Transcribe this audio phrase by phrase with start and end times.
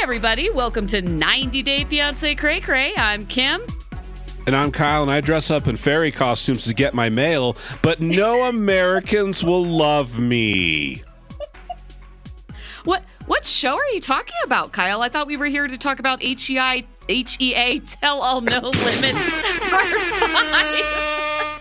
[0.00, 0.48] everybody.
[0.48, 2.94] Welcome to 90 Day Fiance Cray Cray.
[2.96, 3.60] I'm Kim.
[4.46, 8.00] And I'm Kyle, and I dress up in fairy costumes to get my mail, but
[8.00, 11.02] no Americans will love me.
[12.84, 15.02] What what show are you talking about, Kyle?
[15.02, 21.60] I thought we were here to talk about HEI HEA Tell All No Part 5.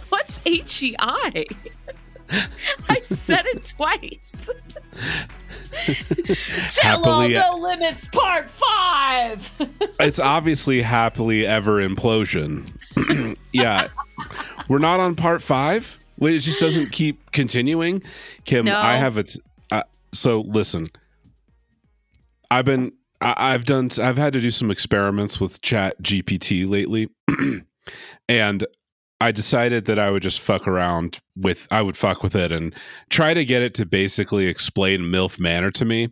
[0.10, 1.46] What's HEI?
[2.88, 4.50] I said it twice.
[6.74, 9.52] Tell Happily- All No Limits Part 5.
[10.00, 12.68] It's obviously happily ever implosion.
[13.52, 13.88] yeah.
[14.68, 15.98] We're not on part five.
[16.20, 18.02] It just doesn't keep continuing.
[18.44, 18.76] Kim, No.
[18.76, 19.36] I have it.
[19.70, 19.82] Uh,
[20.12, 20.88] so listen,
[22.50, 27.08] I've been, I, I've done, I've had to do some experiments with Chat GPT lately,
[28.28, 28.66] and
[29.20, 32.74] I decided that I would just fuck around with, I would fuck with it and
[33.08, 36.08] try to get it to basically explain MILF Manor to me.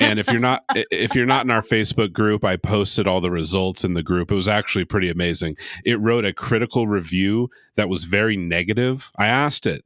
[0.00, 3.30] and if you're not if you're not in our facebook group i posted all the
[3.30, 4.30] results in the group.
[4.30, 5.56] It was actually pretty amazing.
[5.84, 9.10] It wrote a critical review that was very negative.
[9.16, 9.84] I asked it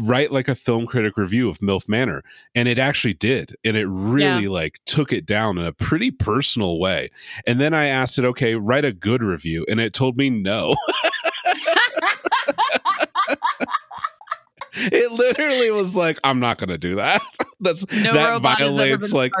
[0.00, 2.24] write like a film critic review of milf manor.
[2.54, 3.54] And it actually did.
[3.64, 7.10] And it really like took it down in a pretty personal way.
[7.46, 9.64] And then i asked it okay write a good review.
[9.68, 10.74] And it told me no
[14.92, 17.20] it literally was like i'm not gonna do that
[17.60, 19.32] that's No that robot has ever violates like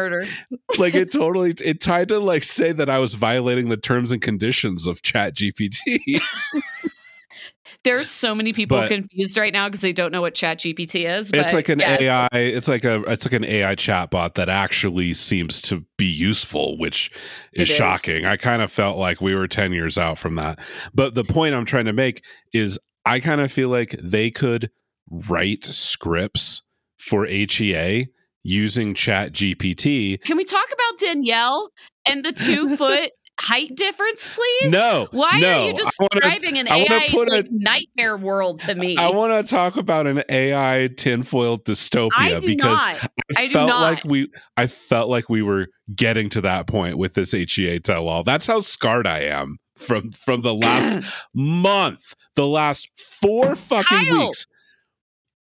[0.78, 4.20] like it totally it tried to like say that I was violating the terms and
[4.20, 6.20] conditions of Chat GPT.
[7.82, 11.08] There's so many people But- confused right now because they don't know what Chat GPT
[11.08, 11.30] is.
[11.30, 12.00] But it's like an yes.
[12.00, 16.76] AI it's like a it's like an AI chatbot that actually seems to be useful,
[16.76, 17.10] which
[17.54, 17.76] is is.
[17.76, 18.26] shocking.
[18.26, 20.58] I kind of felt like we were 10 years out from that.
[20.92, 24.70] But the point I'm trying to make is I kind of feel like they could
[25.08, 26.62] write scripts
[26.98, 28.08] for HEA
[28.42, 30.22] using Chat GPT.
[30.22, 31.70] Can we talk about Danielle
[32.06, 34.70] and the two foot height difference, please?
[34.72, 35.08] No.
[35.12, 38.96] Why no, are you I wanna- describing an AI put a- nightmare world to me?
[38.96, 43.10] I want to talk about an AI tinfoil dystopia because not.
[43.36, 47.14] I, I felt like we I felt like we were getting to that point with
[47.14, 48.22] this HEA tell all.
[48.24, 52.88] That's how scarred I am from from the last month, the last
[53.20, 54.46] four fucking Kyle, weeks.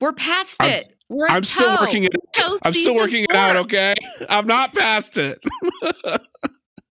[0.00, 0.88] We're past I'm- it.
[1.08, 1.84] We're I'm still toe.
[1.84, 2.10] working it.
[2.34, 3.54] Toe I'm still working it out.
[3.56, 3.94] Okay,
[4.28, 5.38] I'm not past it.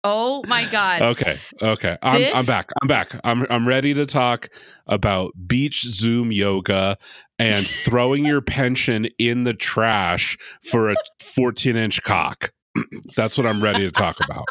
[0.04, 1.02] Oh my god.
[1.02, 1.98] Okay, okay.
[2.00, 2.70] I'm I'm back.
[2.80, 3.20] I'm back.
[3.24, 4.48] I'm I'm ready to talk
[4.86, 6.96] about beach Zoom yoga
[7.38, 12.52] and throwing your pension in the trash for a 14 inch cock.
[13.16, 14.46] That's what I'm ready to talk about.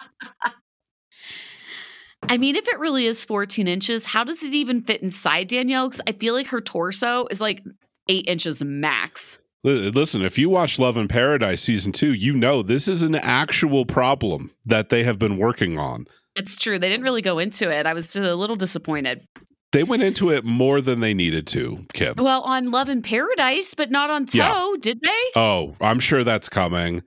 [2.30, 5.88] I mean, if it really is 14 inches, how does it even fit inside Danielle?
[5.88, 7.64] Because I feel like her torso is like
[8.10, 9.40] eight inches max.
[9.64, 13.86] Listen, if you watch Love in Paradise season two, you know this is an actual
[13.86, 16.06] problem that they have been working on.
[16.36, 16.80] It's true.
[16.80, 17.86] They didn't really go into it.
[17.86, 19.28] I was just a little disappointed.
[19.74, 22.14] They went into it more than they needed to, Kim.
[22.18, 24.76] Well, on Love in Paradise, but not on Toe, Yeah.
[24.80, 25.20] did they?
[25.36, 27.02] Oh, I'm sure that's coming.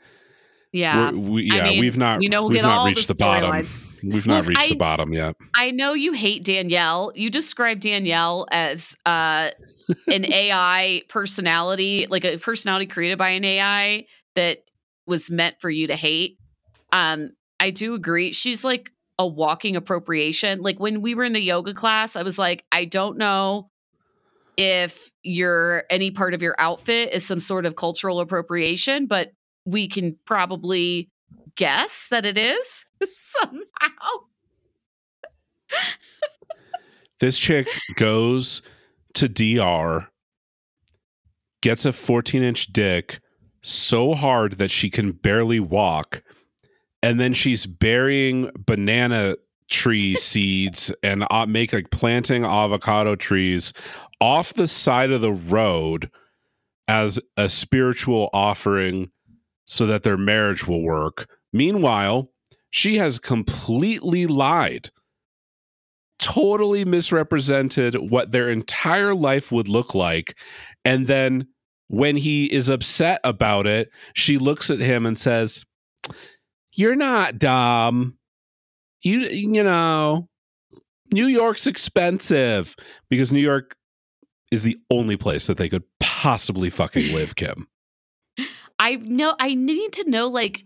[0.72, 1.12] Yeah.
[1.12, 2.20] We're, we, I yeah, mean, we've not.
[2.22, 3.50] you know, we'll we've not reached the the, bottom.
[3.50, 3.68] storyline.
[4.02, 5.36] We've not Look, reached I- the bottom yet.
[5.54, 7.12] I know you hate Danielle.
[7.14, 9.50] You described Danielle as uh,
[10.08, 14.58] an AI personality, like a personality created by an AI that
[15.06, 16.38] was meant for you to hate.
[16.92, 18.32] Um, I do agree.
[18.32, 20.62] She's like a walking appropriation.
[20.62, 23.70] Like when we were in the yoga class, I was like, I don't know
[24.56, 29.32] if your any part of your outfit is some sort of cultural appropriation, but
[29.64, 31.10] we can probably
[31.54, 32.84] guess that it is
[33.40, 33.60] somehow.
[37.20, 38.62] This chick goes
[39.14, 40.08] to DR,
[41.62, 43.20] gets a 14 inch dick
[43.62, 46.22] so hard that she can barely walk,
[47.02, 49.36] and then she's burying banana
[49.68, 53.72] tree seeds and uh, make like planting avocado trees
[54.20, 56.10] off the side of the road
[56.88, 59.10] as a spiritual offering
[59.64, 61.28] so that their marriage will work.
[61.52, 62.30] Meanwhile,
[62.70, 64.90] she has completely lied
[66.20, 70.38] totally misrepresented what their entire life would look like.
[70.84, 71.48] And then
[71.88, 75.64] when he is upset about it, she looks at him and says,
[76.72, 78.16] You're not dumb.
[79.02, 80.28] You, you know,
[81.12, 82.76] New York's expensive
[83.08, 83.76] because New York
[84.52, 87.66] is the only place that they could possibly fucking live, Kim.
[88.78, 90.64] I know I need to know like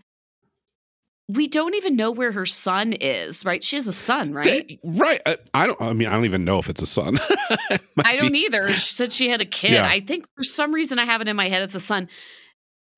[1.27, 3.63] we don't even know where her son is, right?
[3.63, 4.43] She has a son, right?
[4.67, 5.21] They- right.
[5.25, 7.17] I, I don't, I mean, I don't even know if it's a son.
[7.71, 8.67] It I don't be- either.
[8.69, 9.71] She said she had a kid.
[9.71, 9.87] Yeah.
[9.87, 12.09] I think for some reason I have it in my head it's a son.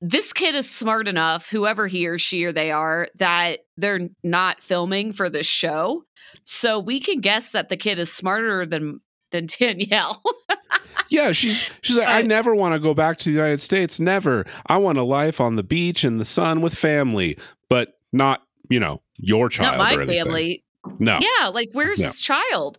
[0.02, 4.62] this kid is smart enough, whoever he or she or they are, that they're not
[4.62, 6.04] filming for this show.
[6.44, 9.00] So we can guess that the kid is smarter than
[9.32, 10.22] than Danielle.
[11.10, 14.00] yeah, she's she's like, I never want to go back to the United States.
[14.00, 14.46] Never.
[14.66, 17.38] I want a life on the beach in the sun with family,
[17.70, 19.78] but not, you know, your child.
[19.78, 20.24] not my or anything.
[20.24, 20.64] family.
[21.00, 21.20] No.
[21.22, 22.08] Yeah, like where's No.
[22.08, 22.78] his child?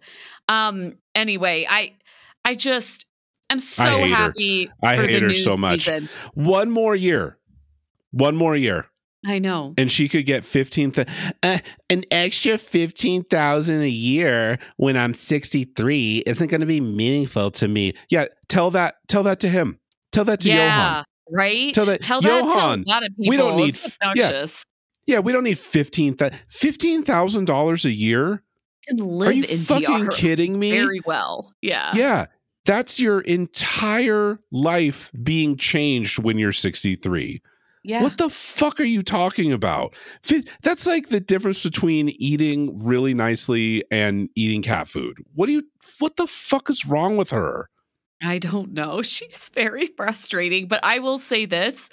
[0.48, 0.94] Um.
[1.14, 1.94] Anyway, I
[2.44, 3.04] I just
[3.50, 4.06] I'm so her.
[4.06, 5.80] happy I for hate the her so much.
[5.84, 6.08] season.
[6.34, 7.38] One more year.
[8.12, 8.86] One more year.
[9.26, 9.74] I know.
[9.76, 11.08] and she could get 15 th-
[11.42, 11.58] uh,
[11.90, 17.94] an extra 15,000 a year when I'm 63 isn't going to be meaningful to me.
[18.10, 19.80] Yeah, tell that tell that to him.
[20.12, 21.04] Tell that to yeah, Yohan.
[21.32, 21.74] right.
[21.74, 23.28] Tell that- Tell Yohan, that to a lot of people.
[23.28, 24.64] we don't need- It's obnoxious.
[24.64, 24.77] Yeah,
[25.20, 28.42] we don't need 15 th- $15,000 a year.
[28.86, 30.70] Can Are live you in fucking DR kidding me?
[30.72, 31.52] very well.
[31.60, 31.90] Yeah.
[31.94, 32.26] yeah.
[32.64, 37.42] That's your entire life being changed when you're 63.
[37.84, 38.02] Yeah.
[38.02, 39.94] What the fuck are you talking about?
[40.62, 45.16] That's like the difference between eating really nicely and eating cat food.
[45.34, 45.62] What do you
[45.98, 47.70] what the fuck is wrong with her?
[48.22, 49.00] I don't know.
[49.02, 51.88] She's very frustrating, but I will say this.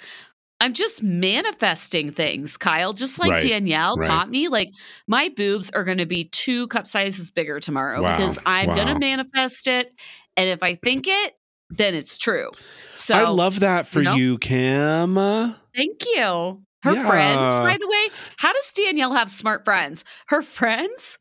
[0.60, 4.06] I'm just manifesting things, Kyle, just like Right, Danielle right.
[4.06, 4.48] taught me.
[4.48, 4.70] Like,
[5.06, 8.86] my boobs are going to be two cup sizes bigger tomorrow Wow, because I'm going
[8.86, 9.92] to manifest it.
[10.36, 11.34] And if I think it,
[11.70, 12.50] then it's true.
[12.94, 14.14] So I love that for you know?
[14.16, 15.14] you, Kim.
[15.16, 16.62] Thank you.
[16.82, 17.06] Her Yeah.
[17.08, 20.04] friends, by the way, how does Danielle have smart friends?
[20.28, 21.18] Her friends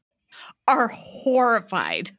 [0.67, 2.11] are horrified.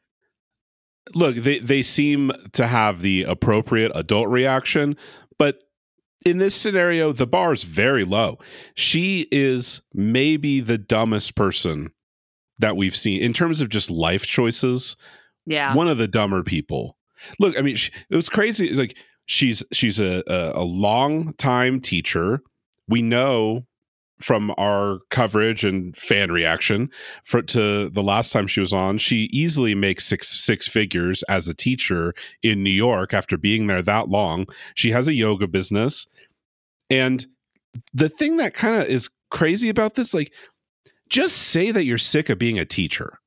[1.15, 4.97] Look, they they seem to have the appropriate adult reaction,
[5.39, 5.59] but
[6.27, 8.37] in this scenario, the bar is very low.
[8.75, 11.91] She is maybe the dumbest person
[12.59, 14.95] that we've seen in terms of just life choices.
[15.45, 15.73] Yeah.
[15.73, 16.97] one of the dumber people.
[17.39, 18.67] Look, I mean, she, it was crazy.
[18.67, 22.41] It's like she's she's a, a a long time teacher.
[22.89, 23.65] We know
[24.19, 26.89] from our coverage and fan reaction
[27.23, 31.47] for to the last time she was on, she easily makes six six figures as
[31.47, 34.47] a teacher in New York after being there that long.
[34.75, 36.07] She has a yoga business,
[36.89, 37.25] and
[37.93, 40.33] the thing that kind of is crazy about this, like,
[41.09, 43.19] just say that you're sick of being a teacher.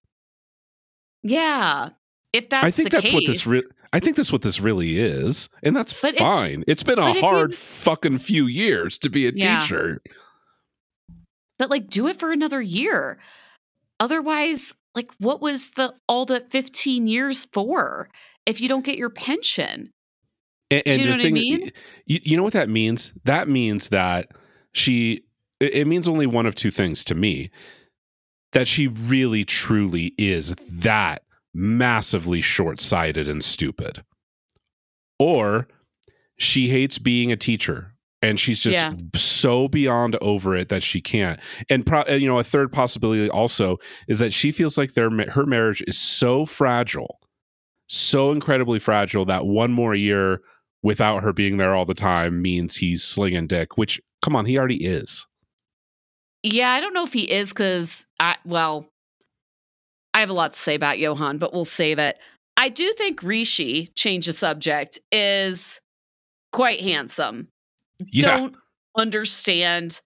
[1.22, 1.90] Yeah.
[2.32, 3.62] If that's I think the that's what this case- re-
[3.92, 6.62] I think that's what this really is, and that's But fine.
[6.68, 9.60] it's been a but if you- hard fucking few years to be a Yeah.
[9.60, 10.00] teacher.
[11.60, 13.18] But like do it for another year.
[14.00, 18.08] Otherwise, like what was the all the 15 years for
[18.46, 19.92] if you don't get your pension?
[20.70, 21.70] And, and you know what I mean?
[22.06, 23.12] You, you know what that means?
[23.24, 24.28] That means that
[24.72, 25.22] she.
[25.60, 27.50] It, it means only one of two things to me.
[28.52, 31.22] That she really, truly is that
[31.52, 34.02] massively short-sighted and stupid,
[35.18, 35.68] or
[36.38, 37.92] she hates being a teacher
[38.22, 38.94] and she's just Yeah.
[39.16, 41.40] so beyond over it that she can't.
[41.68, 43.78] And pro- you know, a third possibility also
[44.08, 47.18] is that she feels like their her marriage is so fragile,
[47.88, 50.40] so incredibly fragile that one more year
[50.82, 53.76] without her being there all the time means he's slinging dick.
[53.78, 55.26] Which, come on, he already is.
[56.42, 58.86] Yeah, I don't know if he is because I well,
[60.14, 62.18] I have a lot to say about Yohan, but we'll save it.
[62.56, 65.80] I do think Rishi, change the subject, is
[66.52, 67.48] quite handsome.
[68.10, 68.56] Yeah, Don't
[68.96, 70.00] understand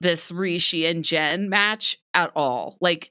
[0.00, 2.76] this Rishi and Jen match at all.
[2.80, 3.10] Like,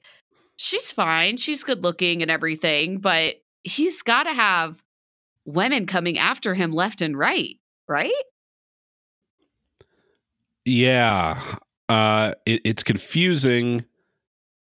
[0.56, 4.82] she's fine, she's good looking and everything, but he's got to have
[5.44, 7.56] women coming after him left and right,
[7.88, 8.12] right?
[10.64, 11.40] yeah.
[11.88, 13.84] Uh, it, it's confusing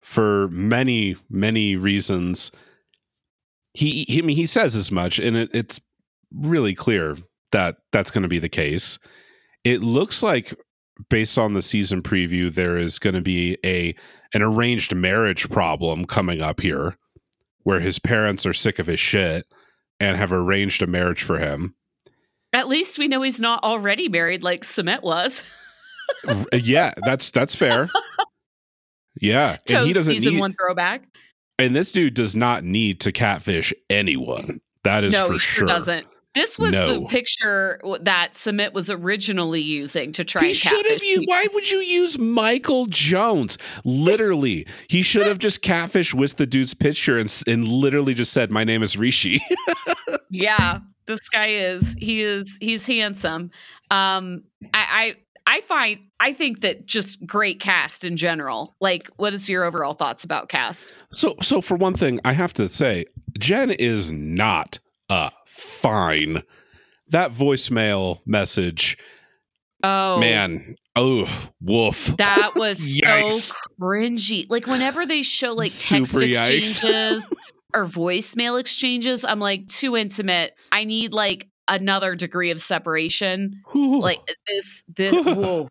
[0.02, 2.50] for many, many reasons.
[3.74, 5.80] He, he, I mean, he says as much, and it, it's
[6.34, 7.16] really clear
[7.52, 8.98] that that's going to be the case.
[9.64, 10.54] It looks like,
[11.08, 13.94] based on the season preview, there is going to be a
[14.34, 16.96] an arranged marriage problem coming up here,
[17.62, 19.46] where his parents are sick of his shit
[20.00, 21.74] and have arranged a marriage for him.
[22.52, 25.42] At least we know he's not already married like Sumit was.
[26.26, 27.88] Uh, yeah, that's that's fair.
[29.20, 31.04] Yeah, and he doesn't season need, one throwback.
[31.58, 34.60] and this dude does not need to catfish anyone.
[34.84, 36.06] That is no, for sure doesn't.
[36.34, 37.00] This was No.
[37.00, 41.24] the picture that Sumit was originally using to try He and should have catfish people.
[41.26, 43.58] Why would you use Michael Jones?
[43.84, 48.50] Literally, he should have just catfish with the dude's picture and and literally just said,
[48.50, 49.40] "My name is Rishi."
[50.34, 51.94] Yeah, this guy is.
[51.98, 52.56] He is.
[52.60, 53.50] He's handsome.
[53.90, 55.14] Um, I,
[55.46, 55.98] I, I find.
[56.20, 58.74] I think that just great cast in general.
[58.80, 60.90] Like, what is your overall thoughts about cast?
[61.12, 63.04] So, so for one thing, I have to say,
[63.38, 64.78] Jen is not
[65.10, 65.28] uh
[65.62, 66.42] fine.
[67.08, 68.96] That voicemail message
[69.82, 71.28] Oh Man, oh,
[71.60, 72.14] woof.
[72.18, 74.46] That was so cringy.
[74.48, 77.28] Like whenever they show like text Super exchanges
[77.74, 80.52] or voicemail exchanges, I'm like too intimate.
[80.70, 83.62] I need like another degree of separation.
[83.72, 84.00] Whew.
[84.00, 85.68] Like this, this whoa.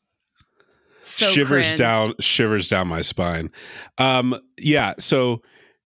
[0.99, 1.79] So shivers cringe.
[1.79, 3.49] down shivers down my spine.
[3.97, 5.41] Um yeah, so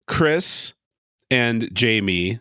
[0.07, 0.75] Chris
[1.30, 2.40] and Jamie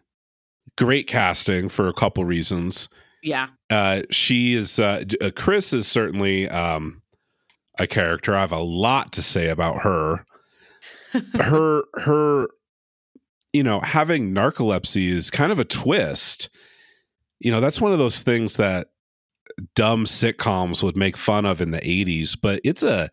[0.79, 2.87] great casting for a couple reasons.
[3.21, 3.47] Yeah.
[3.69, 7.01] Uh she is uh, uh Chris is certainly um
[7.77, 8.33] a character.
[8.33, 10.25] I have a lot to say about her.
[11.33, 12.47] her her
[13.51, 16.49] you know, having narcolepsy is kind of a twist.
[17.39, 18.87] You know, that's one of those things that
[19.75, 23.09] dumb sitcoms would make fun of in the 80s, but it's a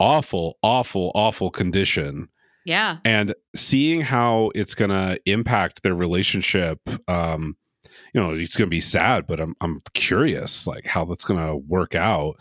[0.00, 2.28] awful, awful, awful condition.
[2.64, 2.98] Yeah.
[3.04, 6.78] And seeing how it's gonna impact their relationship,
[7.08, 7.56] um,
[8.12, 11.94] you know, it's gonna be sad, but I'm I'm curious like how that's gonna work
[11.94, 12.36] out.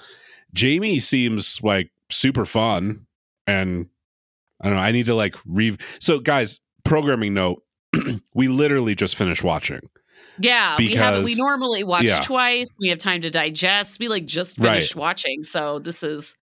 [0.53, 3.05] Jamie seems like super fun
[3.47, 3.87] and
[4.61, 7.63] I don't know, I need to like re so guys, programming note,
[8.33, 9.81] we literally just finished watching.
[10.39, 10.77] Yeah.
[10.77, 12.19] we have we normally watch yeah.
[12.21, 12.67] twice.
[12.79, 13.99] We have time to digest.
[13.99, 14.69] We like just Right.
[14.69, 15.43] finished watching.
[15.43, 16.35] So this is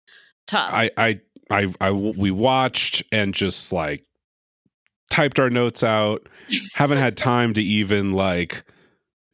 [0.48, 0.74] tough.
[0.74, 4.04] I, I, I, I, we watched and just like
[5.10, 6.28] typed our notes out.
[6.74, 8.64] Haven't had time to even like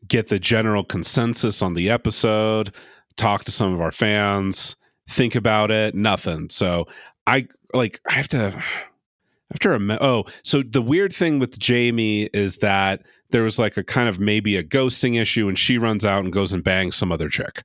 [0.08, 2.72] get the general consensus on the episode,
[3.18, 4.76] talk to some of our fans,
[5.10, 5.96] think about it.
[5.96, 6.50] Nothing.
[6.50, 6.86] So
[7.28, 8.64] I like I have to.
[9.52, 10.04] after to.
[10.04, 14.20] Oh, so the weird thing with Jamie is that there was like a kind of
[14.20, 17.64] maybe a ghosting issue, and she runs out and goes and bangs some other chick.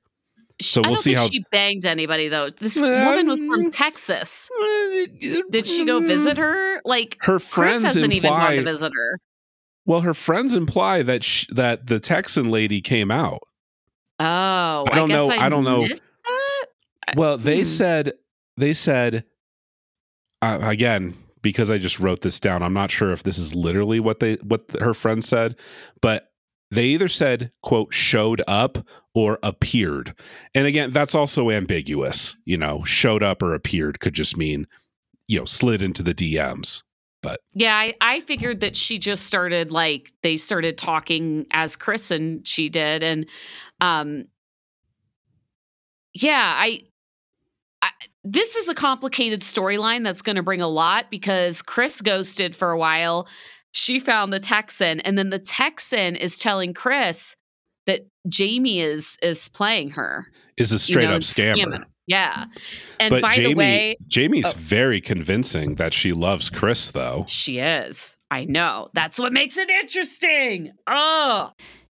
[0.61, 2.49] So I we'll don't see think how- she banged anybody though.
[2.49, 4.49] This Um, woman was from Texas.
[5.49, 6.81] Did she go visit her?
[6.85, 9.19] Like Her friends Chris friends hasn't even gone to imply visit her.
[9.85, 13.41] Well, her friends imply that sh- that the Texan lady came out.
[14.19, 15.81] Oh, I don't guess know- I, I don't know.
[15.87, 15.99] that?
[17.15, 17.65] Well, they hmm.
[17.65, 18.13] said
[18.57, 19.25] they said
[20.41, 22.61] uh, again because I just wrote this down.
[22.63, 25.55] I'm not sure if this is literally what they what her friend said,
[26.01, 26.30] but
[26.71, 30.15] they either said quote showed up or appeared.
[30.55, 32.37] And again, that's also ambiguous.
[32.45, 34.67] You know, showed up or appeared could just mean
[35.27, 36.83] you know slid into the DMs.
[37.21, 42.09] But yeah, I, I figured that she just started like they started talking as Chris
[42.09, 43.27] and she did, and
[43.79, 44.25] um,
[46.13, 46.81] yeah, I,
[47.81, 47.89] I
[48.23, 52.71] this is a complicated storyline that's going to bring a lot because Chris ghosted for
[52.71, 53.27] a while.
[53.71, 57.35] She found the Texan, and then the Texan is telling Chris
[57.87, 60.27] that Jamie is is playing her.
[60.57, 61.55] Is a you straight know, up scammer.
[61.55, 61.83] scamming.
[62.07, 62.45] Yeah,
[62.99, 64.53] and but by Jamie, the way, Jamie's Oh.
[64.57, 67.25] very convincing that she loves Chris, though.
[67.27, 68.17] She is.
[68.29, 68.89] I know.
[68.93, 70.71] That's what makes it interesting.
[70.87, 71.51] Oh.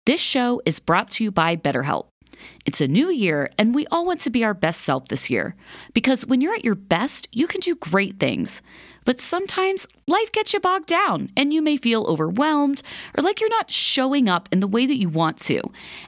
[0.06, 2.08] This show is brought to you by BetterHelp.
[2.66, 5.56] It's a new year, and we all want to be our best self this year.
[5.94, 8.62] Because when you're at your best, you can do great things.
[9.06, 12.82] But sometimes life gets you bogged down, and you may feel overwhelmed
[13.18, 15.62] or like you're not showing up in the way that you want to.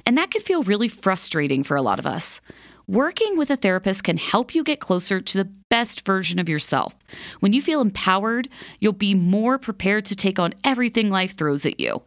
[0.05, 2.41] And that can feel really frustrating for a lot of us.
[2.87, 6.95] Working with a therapist can help you get closer to the best version of yourself.
[7.41, 8.47] When you feel empowered,
[8.79, 12.01] you'll be more prepared to take on everything life throws at you.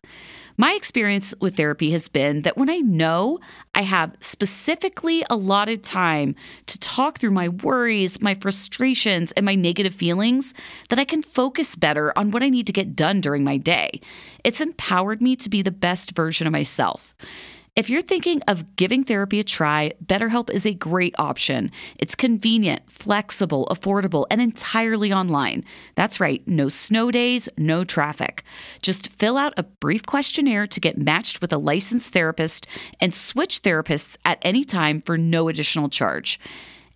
[0.61, 3.39] My experience with therapy has been that when I know
[3.75, 6.35] I have specifically allotted time
[6.67, 10.53] to talk through my worries, my frustrations, and my negative feelings,
[10.91, 14.03] that I can focus better on what I need to get done during my day.
[14.45, 17.15] It's empowered me to be the best version of myself.
[17.75, 21.73] If you're thinking of giving therapy a try, BetterHelp is a great option.
[21.99, 25.65] It's convenient, flexible, affordable, and entirely online.
[25.95, 28.45] That's right, no snow days, no traffic.
[28.83, 32.67] Just fill out a brief questionnaire to get matched with a licensed therapist
[33.01, 36.39] and switch therapists at any time for no additional charge.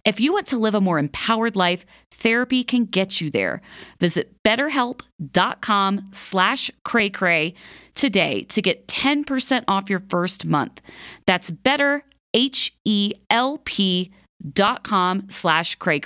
[0.04, 3.62] If you want to live a more empowered life, therapy can get you there.
[4.00, 7.54] Visit betterhelp.com slash cray
[7.94, 10.82] today to get 10% off your first month.
[11.26, 14.12] That's better, H-E-L-P
[14.52, 16.00] dot com slash cray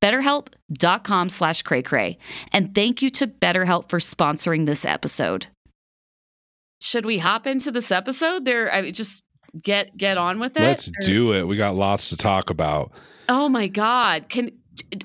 [0.00, 2.18] betterhelp.com slash cray cray,
[2.52, 5.48] And thank you to BetterHelp for sponsoring this episode.
[6.80, 8.44] Should we hop into this episode?
[8.46, 9.24] There, I mean, just
[9.62, 10.62] get get on with it.
[10.62, 11.44] Let's Or- do it.
[11.44, 12.92] We got lots to talk about.
[13.28, 14.28] Oh my God.
[14.28, 14.50] Can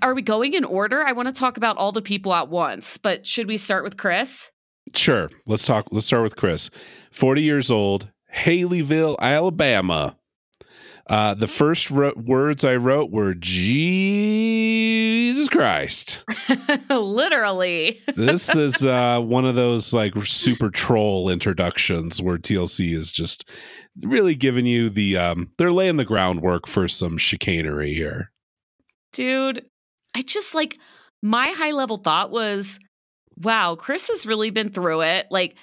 [0.01, 1.03] are we going in order?
[1.03, 3.97] I want to talk about all the people at once, but should we start with
[3.97, 4.49] Chris?
[4.95, 5.29] Sure.
[5.45, 5.87] Let's talk.
[5.91, 6.69] Let's start with Chris.
[7.11, 10.15] 40 years old, Haleyville, Alabama.
[11.07, 13.77] Uh, the first ro- words I wrote were Jesus
[15.49, 16.25] Christ.
[16.89, 18.01] Literally.
[18.15, 23.47] this is uh, one of those like super troll introductions where TLC is just
[24.01, 28.31] really giving you the um, they're laying the groundwork for some chicanery here.
[29.13, 29.63] Dude,
[30.15, 30.79] I just like
[31.21, 32.79] my high level thought was,
[33.37, 35.27] wow, Chris has really been through it.
[35.29, 35.55] Like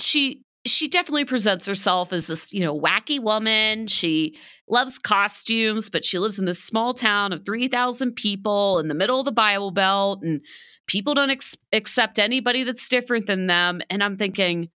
[0.00, 3.86] she she definitely presents herself as this, you know, wacky woman.
[3.86, 4.36] She
[4.68, 9.18] loves costumes, but she lives in this small town of 3,000 people in the middle
[9.18, 10.40] of the Bible Belt, and
[10.86, 13.80] people don't ex- accept anybody that's different than them.
[13.88, 14.68] And I'm thinking,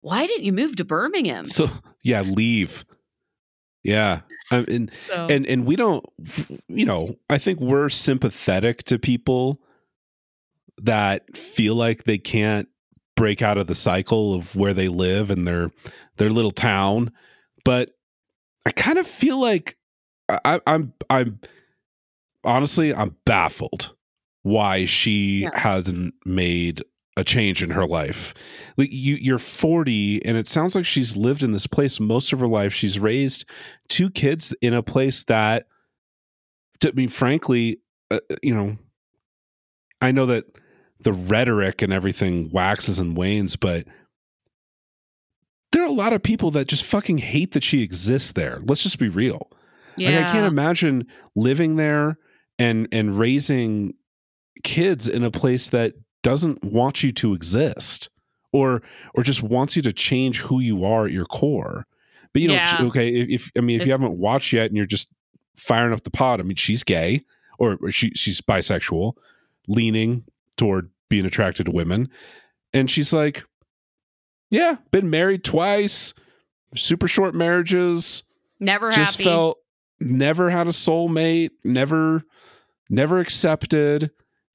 [0.00, 1.46] why didn't you move to Birmingham?
[1.46, 1.68] So,
[2.02, 2.84] yeah, leave.
[3.84, 4.20] Yeah.
[4.50, 6.04] Um, and, So, and and we don't
[6.68, 9.60] you know, I think we're sympathetic to people
[10.78, 12.68] that feel like they can't
[13.16, 15.70] break out of the cycle of where they live and their
[16.16, 17.12] their little town.
[17.64, 17.90] But
[18.66, 19.76] i kind of feel like
[20.28, 21.40] I, i'm i'm
[22.44, 23.94] honestly i'm baffled
[24.42, 25.50] why she Yeah.
[25.58, 26.82] hasn't made
[27.16, 28.32] a change in her life.
[28.78, 32.40] Like you you're 40 and it sounds like she's lived in this place most of
[32.40, 32.72] her life.
[32.72, 33.44] She's raised
[33.88, 35.66] two kids in a place that
[36.84, 37.78] i mean frankly
[38.10, 38.76] uh, you know
[40.00, 40.44] i know that
[41.02, 43.86] the rhetoric and everything waxes and wanes, but
[45.72, 48.60] there are a lot of people that just fucking hate that she exists there.
[48.64, 49.50] Let's just be real.
[49.96, 50.10] yeah.
[50.20, 52.18] Like I can't imagine living there
[52.58, 53.94] and and raising
[54.64, 58.08] kids in a place that doesn't want you to exist
[58.52, 58.82] or
[59.14, 61.86] or just wants you to change who you are at your core.
[62.32, 62.78] But you know, Yeah.
[62.82, 65.10] okay, if, if I mean if you haven't watched yet and you're just
[65.56, 67.22] firing up the pot, I mean she's gay
[67.58, 69.14] or, or she she's bisexual,
[69.68, 70.24] leaning
[70.62, 72.08] toward being attracted to women.
[72.72, 73.44] And she's like,
[74.50, 76.14] Yeah, been married twice,
[76.76, 78.22] super short marriages
[78.60, 79.24] Never just happy.
[79.24, 79.58] felt
[79.98, 82.22] never had a soulmate never
[82.90, 84.10] never accepted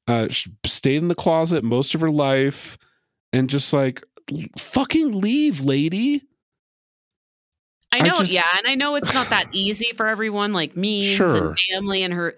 [0.07, 0.27] uh
[0.65, 2.77] stayed in the closet most of her life
[3.33, 4.03] and just like
[4.57, 6.21] fucking leave lady
[7.91, 10.75] I I know, just- yeah, and I know it's not that easy for everyone, like
[10.75, 11.47] me Sure.
[11.49, 12.35] and family and her.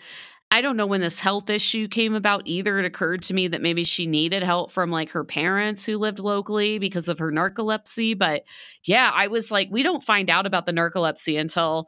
[0.52, 2.80] I don't know when this health issue came about either.
[2.80, 6.20] It occurred to me that maybe she needed help from like her parents who lived
[6.20, 8.18] locally because of her narcolepsy.
[8.18, 8.44] But
[8.84, 11.88] yeah, I was like, we don't find out about the narcolepsy until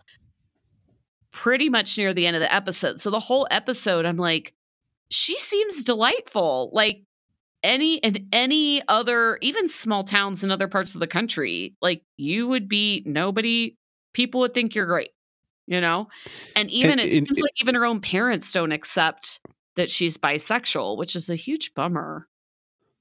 [1.31, 2.99] pretty much near the end of the episode.
[2.99, 4.53] So the whole episode, I'm like,
[5.09, 6.69] she seems delightful.
[6.71, 7.01] Like
[7.63, 12.47] any in any other, even small towns in other parts of the country, like you
[12.47, 13.75] would be nobody.
[14.13, 15.09] People would think you're great,
[15.67, 16.07] you know.
[16.55, 19.39] And even And- it and- seems like even her own parents don't accept
[19.75, 22.27] that she's bisexual, which is a huge bummer.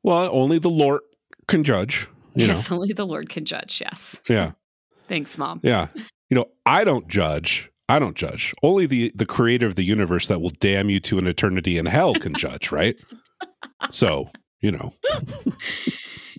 [0.03, 1.01] well only the lord
[1.49, 3.81] can judge you yes, only the Lord can judge.
[3.81, 4.53] Yes, yeah
[5.09, 5.61] thanks, mom.
[5.65, 5.89] yeah
[6.29, 10.29] you know i don't judge i don't judge only the the creator of the universe
[10.29, 13.01] that will damn you to an eternity in hell can judge right
[13.91, 14.95] so you know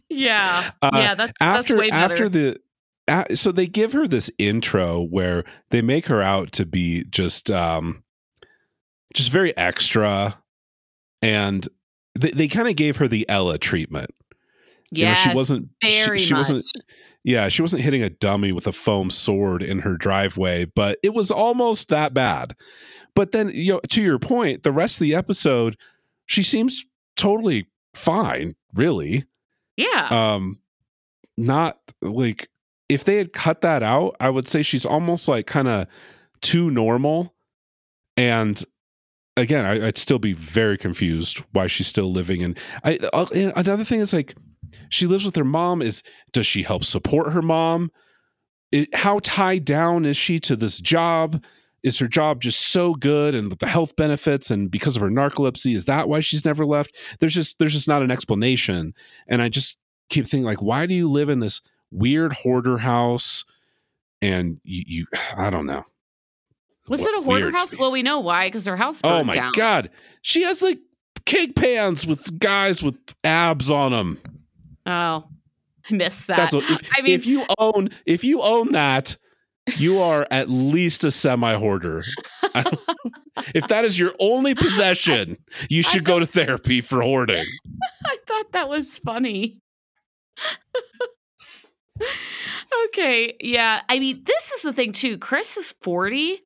[0.09, 2.13] Yeah, Uh, yeah, that's after that's way better.
[2.13, 2.57] after the
[3.33, 8.03] so they give her this intro where they make her out to be just um
[9.13, 10.37] just very extra
[11.21, 11.67] and
[12.15, 14.11] they, they kind of gave her the ella treatment.
[14.91, 16.39] You know, she wasn't she- very she, much.
[16.39, 16.65] wasn't
[17.23, 21.13] yeah she wasn't hitting a dummy with a foam sword in her driveway but it
[21.13, 22.55] was almost that bad.
[23.15, 25.77] But then you know to your point the rest of the episode
[26.25, 26.85] she seems
[27.17, 29.25] totally fine really.
[29.77, 30.59] Yeah, um
[31.37, 32.49] not like
[32.91, 35.87] if they had cut that out i would say she's almost like kind of
[36.41, 37.33] too normal.
[38.17, 38.61] And
[39.37, 42.41] again I, i'd still be very confused why she's still living.
[42.41, 44.35] In i uh, and another thing is like
[44.89, 45.81] she lives with her mom.
[45.81, 47.91] Is does she help support her mom?
[48.71, 51.43] It, how tied down is she to this job?
[51.83, 55.75] Is her job just so good and the health benefits and because of her narcolepsy
[55.75, 56.95] is that why she's never left?
[57.19, 58.93] There's just there's just not an explanation.
[59.27, 59.77] And i just
[60.09, 63.43] keep thinking like why do you live in this weird hoarder house
[64.21, 65.05] and you, you
[65.37, 65.83] i don't know
[66.89, 67.77] was What- it a hoarder house?
[67.77, 69.51] Well, we know why because her house oh burned oh my down.
[69.55, 69.89] god
[70.21, 70.79] she has like
[71.25, 74.19] cake pans with guys with abs on them
[74.87, 75.25] Oh,
[75.89, 76.37] I missed that.
[76.37, 79.15] that's what, if, I mean- if you own if you own that
[79.77, 82.03] you are at least a semi hoarder
[83.53, 85.37] if that is your only possession
[85.69, 87.45] you should go to therapy for hoarding
[88.05, 89.59] I thought that was funny.
[92.85, 93.81] okay, yeah.
[93.89, 95.17] I mean, this is the thing too.
[95.17, 96.41] Chris is 40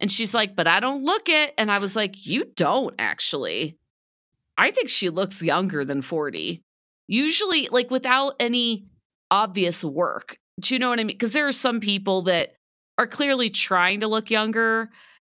[0.00, 3.78] and she's like, "But I don't look it." And I was like, "You don't actually."
[4.56, 6.62] I think she looks younger than 40.
[7.08, 8.86] Usually like without any
[9.30, 10.38] obvious work.
[10.60, 11.18] Do you know what I mean?
[11.18, 12.54] Cuz there are some people that
[12.98, 14.90] are clearly trying to look younger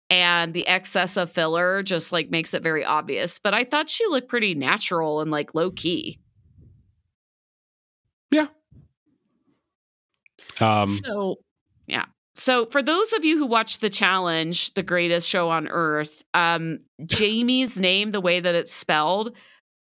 [0.09, 3.38] and the excess of filler just like makes it very obvious.
[3.38, 6.18] But I thought she looked pretty natural and like low key.
[8.31, 8.49] Yeah.
[10.61, 11.37] Um so
[11.87, 12.07] yeah.
[12.37, 16.81] So for those of you who watch the challenge, the greatest show on earth, um
[17.07, 19.37] Jamie's name, the way that it's spelled,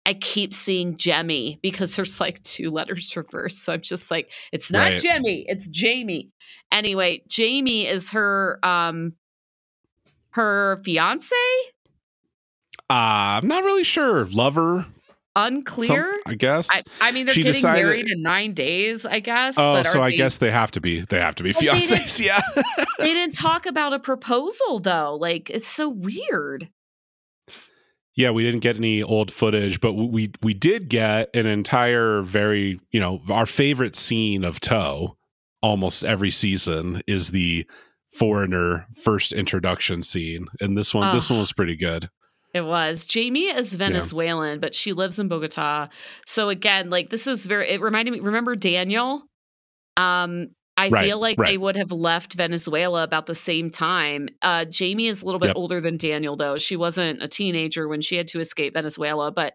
[0.05, 3.63] I keep seeing Jemmy because there's like two letters reversed.
[3.63, 4.99] So I'm just like, it's not Right.
[4.99, 6.29] Jemmy, it's Jamie.
[6.71, 9.13] Anyway, Jamie is her um
[10.31, 11.35] her fiance?
[12.89, 14.25] uh, I'm not really sure.
[14.25, 14.87] Lover,
[15.37, 16.13] some- Unclear.
[16.25, 16.67] I guess.
[16.71, 19.55] I, I mean, they're She getting decided- married in nine days, I guess.
[19.57, 21.01] oh, so I they- guess they have to be.
[21.01, 22.19] They have to be But they fiancés.
[22.25, 22.41] Yeah.
[22.99, 25.15] they didn't talk about a proposal though.
[25.19, 26.69] Like, it's so weird.
[28.15, 32.79] Yeah, we didn't get any old footage, but we we did get an entire very,
[32.91, 35.15] you know, our favorite scene of Toe
[35.61, 37.65] almost every season is the
[38.11, 40.47] foreigner first introduction scene.
[40.59, 42.09] And this one this one was pretty good.
[42.53, 43.05] It was.
[43.05, 45.87] Jamie is Venezuelan, but she lives in Bogota.
[46.25, 49.23] So again, like this is very it reminded me remember Daniel?
[49.97, 51.47] Um I Right, feel like right.
[51.47, 54.29] they would have left Venezuela about the same time.
[54.41, 55.57] Uh Jamie is a little bit Yep.
[55.57, 56.57] older than Daniel though.
[56.57, 59.53] She wasn't a teenager when she had to escape Venezuela, but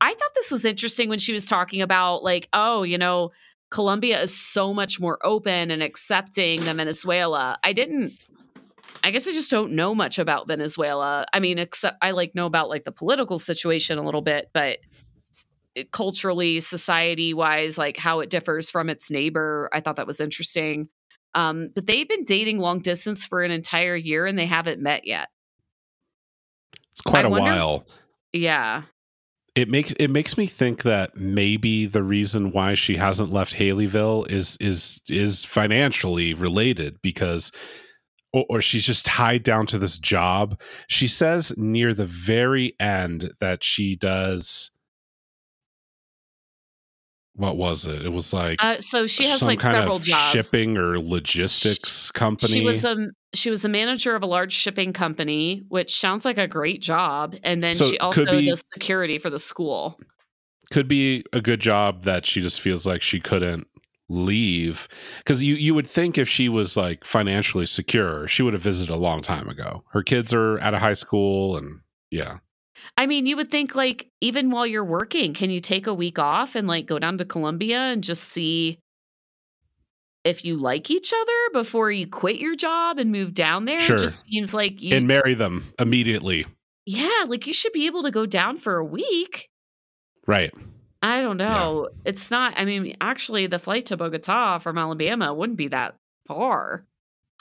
[0.00, 3.30] I thought this was interesting when she was talking about like, oh, you know,
[3.70, 7.58] Colombia is so much more open and accepting than Venezuela.
[7.64, 8.12] I didn't
[9.06, 11.26] I guess I just don't know much about Venezuela.
[11.32, 14.78] I mean, except I like know about like the political situation a little bit, but
[15.92, 20.88] culturally, society wise, like how it differs from its neighbor, I thought that was interesting.
[21.34, 25.06] Um, but they've been dating long distance for an entire year and they haven't met
[25.06, 25.28] yet.
[26.90, 27.86] It's quite I a wonder- while.
[28.32, 28.82] Yeah.
[29.54, 34.28] It makes it makes me think that maybe the reason why she hasn't left Haleyville
[34.30, 37.52] is is is financially related because
[38.32, 40.60] or, or she's just tied down to this job.
[40.88, 44.70] She says near the very end that she does
[47.38, 48.04] what was it?
[48.04, 50.30] It was like Uh, so she has like kind several of jobs.
[50.30, 52.52] shipping or logistics company.
[52.54, 52.96] She was a
[53.34, 57.36] she was a manager of a large shipping company, which sounds like a great job.
[57.42, 59.98] And then So she also be- does security for the school.
[60.70, 63.66] could be a good job that she just feels like she couldn't
[64.08, 64.86] leave
[65.18, 68.92] because you you would think if she was like financially secure she would have visited
[68.92, 72.38] a long time ago her kids are at a high school and yeah
[72.96, 76.18] I mean, you would think like even while you're working, can you take a week
[76.18, 78.78] off and like go down to Colombia and just see
[80.24, 83.80] if you like each other before you quit your job and move down there?
[83.80, 83.96] Sure.
[83.96, 86.46] It just seems like you and marry them immediately
[86.84, 89.48] Yeah, like you should be able to go down for a week.
[90.26, 90.52] right
[91.02, 91.88] I don't know.
[92.04, 96.84] It's not I mean, actually the flight to Bogota from Alabama wouldn't be that far.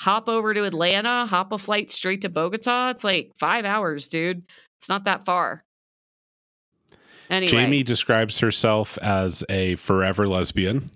[0.02, 2.90] Hop over to Atlanta, hop a flight straight to Bogota.
[2.90, 4.44] It's like 5 hours, dude.
[4.78, 5.64] It's not that far.
[7.28, 7.52] Anyway.
[7.52, 10.92] jamie describes herself as a forever lesbian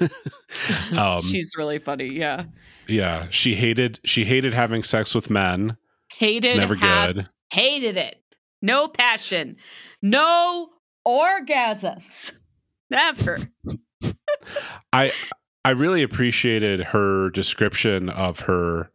[0.96, 2.06] um She's really funny.
[2.06, 2.44] Yeah.
[2.86, 5.76] yeah she hated she hated having sex with men
[6.10, 8.20] Hated it's never good Hated it.
[8.60, 9.56] No passion.
[10.02, 10.68] No
[11.08, 12.32] orgasms.
[12.90, 13.38] Never.
[14.92, 15.12] I
[15.64, 18.90] I really appreciated her description of her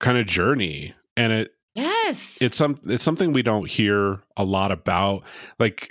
[0.00, 2.38] kind of journey and it Yes.
[2.40, 5.22] it's some it's something we don't hear a lot about
[5.58, 5.90] like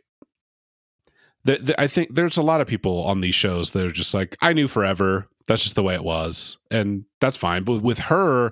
[1.46, 4.14] the, the, I think there's a lot of people on these shows that are just
[4.14, 8.00] like I knew forever that's just the way it was and that's fine but with
[8.00, 8.52] her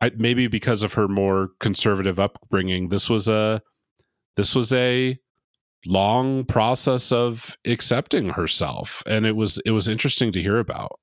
[0.00, 3.60] I, maybe because of her more conservative upbringing this was a
[4.36, 5.18] this was a
[5.84, 10.98] long process of accepting herself and it was it was interesting to hear about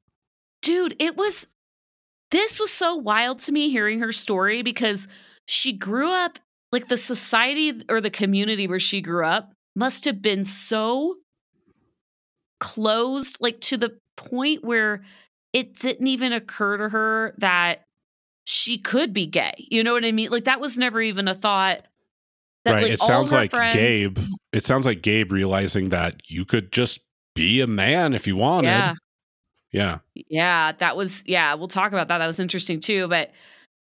[0.64, 1.46] dude, it was
[2.32, 5.08] this was so wild to me hearing her story because
[5.46, 6.40] she grew up
[6.72, 11.18] like the society or the community where she grew up must have been so
[12.60, 15.04] closed like to the point where
[15.52, 17.84] it didn't even occur to her that
[18.46, 19.54] she could be gay.
[19.58, 20.32] You know what I mean?
[20.32, 21.86] Like that was never even a thought.
[22.66, 24.20] That, right like, it sounds like friends- gabe
[24.54, 27.00] it sounds like gabe realizing that you could just
[27.36, 28.94] be a man if you wanted Yeah.
[29.72, 29.98] yeah
[30.30, 32.20] Yeah, that was yeah, we'll talk about that.
[32.20, 33.32] That was interesting too, but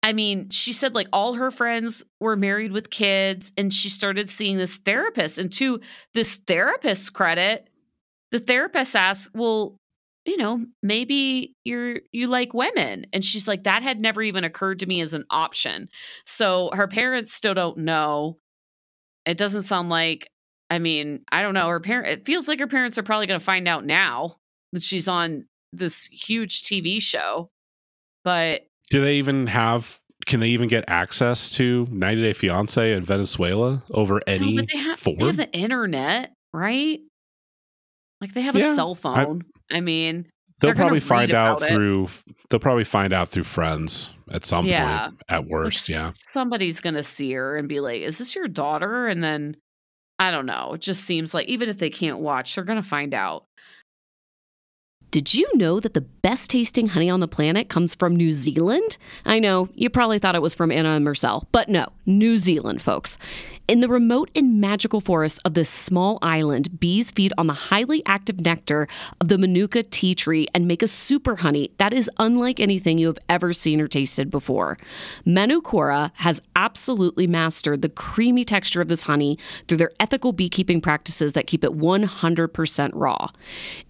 [0.01, 4.29] I mean, she said like all her friends were married with kids and she started
[4.29, 5.79] seeing this therapist and to
[6.13, 7.69] this therapist's credit,
[8.31, 9.77] the therapist asked, "Well,
[10.25, 14.79] you know, maybe you're you like women." And she's like that had never even occurred
[14.79, 15.87] to me as an option.
[16.25, 18.37] So her parents still don't know.
[19.25, 20.27] It doesn't sound like
[20.69, 21.67] I mean, I don't know.
[21.67, 24.37] Her parent it feels like her parents are probably going to find out now
[24.71, 27.49] that she's on this huge TV show.
[28.23, 29.99] But Do they even have?
[30.25, 34.77] Can they even get access to 90 Day Fiance in Venezuela over any no, they
[34.77, 35.17] have, form?
[35.17, 37.01] they have the internet, right?
[38.21, 39.43] Like they have Yeah, a cell phone.
[39.69, 40.29] I, mean,
[40.67, 41.73] they'll probably find out about it.
[41.75, 42.07] through.
[42.49, 45.07] They'll probably find out through friends at some Yeah.
[45.09, 45.21] point.
[45.29, 46.11] At like, worst, yeah.
[46.27, 49.57] somebody's gonna see her and be like, "Is this your daughter?" And then
[50.19, 50.73] I don't know.
[50.75, 53.45] It just seems like even if they can't watch, they're gonna find out.
[55.11, 58.97] Did you know that the best tasting honey on the planet comes from New Zealand?
[59.25, 62.81] I know, you probably thought it was from Anna and Marcel, but no, New Zealand,
[62.81, 63.19] folks.
[63.65, 68.03] In the remote and magical forests of this small island, bees feed on the highly
[68.05, 68.89] active nectar
[69.21, 73.07] of the Manuka tea tree and make a super honey that is unlike anything you
[73.07, 74.77] have ever seen or tasted before.
[75.25, 81.31] Manukora has absolutely mastered the creamy texture of this honey through their ethical beekeeping practices
[81.31, 83.29] that keep it 100% raw.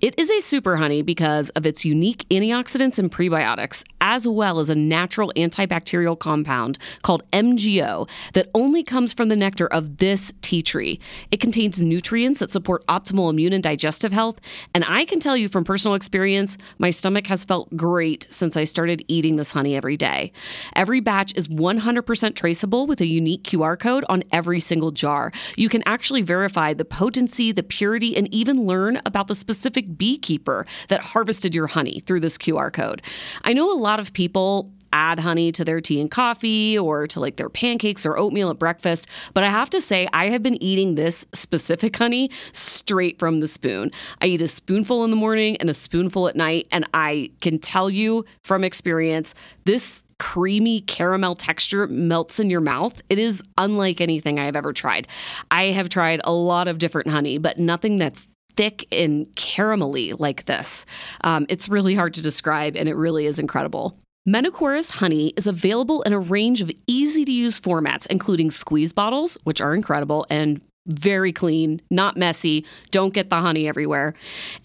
[0.01, 4.69] It is a super honey because of its unique antioxidants and prebiotics, as well as
[4.69, 10.62] a natural antibacterial compound called MGO that only comes from the nectar of this tea
[10.62, 10.99] tree.
[11.32, 14.39] It contains nutrients that support optimal immune and digestive health,
[14.73, 18.63] and I can tell you from personal experience, my stomach has felt great since I
[18.63, 20.32] started eating this honey every day.
[20.76, 25.32] Every batch is 100% traceable with a unique QR code on every single jar.
[25.56, 30.65] You can actually verify the potency, the purity, and even learn about the specific beekeeper
[30.89, 33.02] that harvested your honey through this QR code.
[33.43, 37.19] I know a lot of people add honey to their tea and coffee or to
[37.19, 39.08] like their pancakes or oatmeal at breakfast.
[39.34, 43.47] But I have to say, I have been eating this specific honey straight from the
[43.47, 43.91] spoon.
[44.21, 46.67] I eat a spoonful in the morning and a spoonful at night.
[46.71, 49.34] And I can tell you from experience,
[49.65, 53.01] this creamy caramel texture melts in your mouth.
[53.10, 55.08] It is unlike anything I have ever tried.
[55.51, 60.45] I have tried a lot of different honey, but nothing that's thick and caramelly like
[60.45, 60.86] this.
[61.23, 63.97] Um, it's really hard to describe, and it really is incredible.
[64.27, 69.38] Manukora's honey is available in a range of easy to use formats, including squeeze bottles,
[69.43, 74.13] which are incredible and very clean, not messy, don't get the honey everywhere,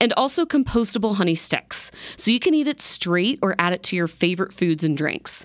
[0.01, 1.90] and also compostable honey sticks.
[2.16, 5.44] So you can eat it straight or add it to your favorite foods and drinks.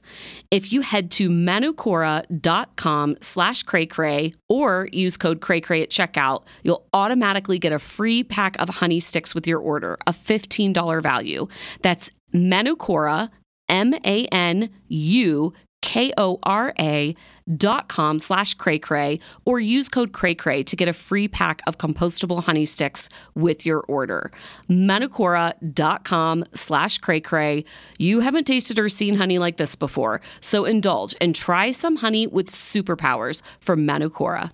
[0.51, 7.57] If you head to manukora.com slash cray or use code cray at checkout, you'll automatically
[7.57, 11.47] get a free pack of honey sticks with your order, a $15 value.
[11.81, 13.29] That's Manukora,
[13.69, 17.15] M A N U K O R A
[17.57, 22.41] dot com slash cray or use code cray to get a free pack of compostable
[22.41, 24.31] honey sticks with your order.
[24.69, 27.65] Manukora.com slash cray cray.
[27.97, 32.27] You haven't tasted or seen honey like this before, so indulge and try some honey
[32.27, 34.51] with superpowers from Manukora.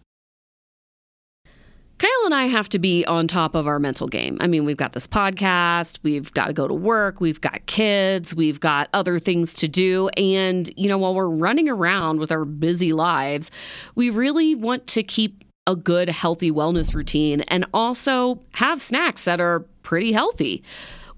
[1.99, 4.37] Kyle and I have to be on top of our mental game.
[4.39, 8.33] I mean, we've got this podcast, we've got to go to work, we've got kids,
[8.33, 10.07] we've got other things to do.
[10.09, 13.51] And, you know, while we're running around with our busy lives,
[13.95, 19.41] we really want to keep a good, healthy wellness routine and also have snacks that
[19.41, 20.63] are pretty healthy.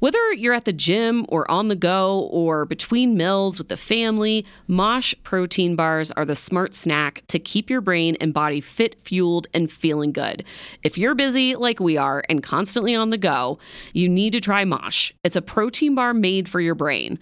[0.01, 4.47] Whether you're at the gym or on the go or between meals with the family,
[4.67, 9.45] Mosh protein bars are the smart snack to keep your brain and body fit, fueled,
[9.53, 10.43] and feeling good.
[10.81, 13.59] If you're busy like we are and constantly on the go,
[13.93, 15.11] you need to try Mosh.
[15.23, 17.19] It's a protein bar made for your brain.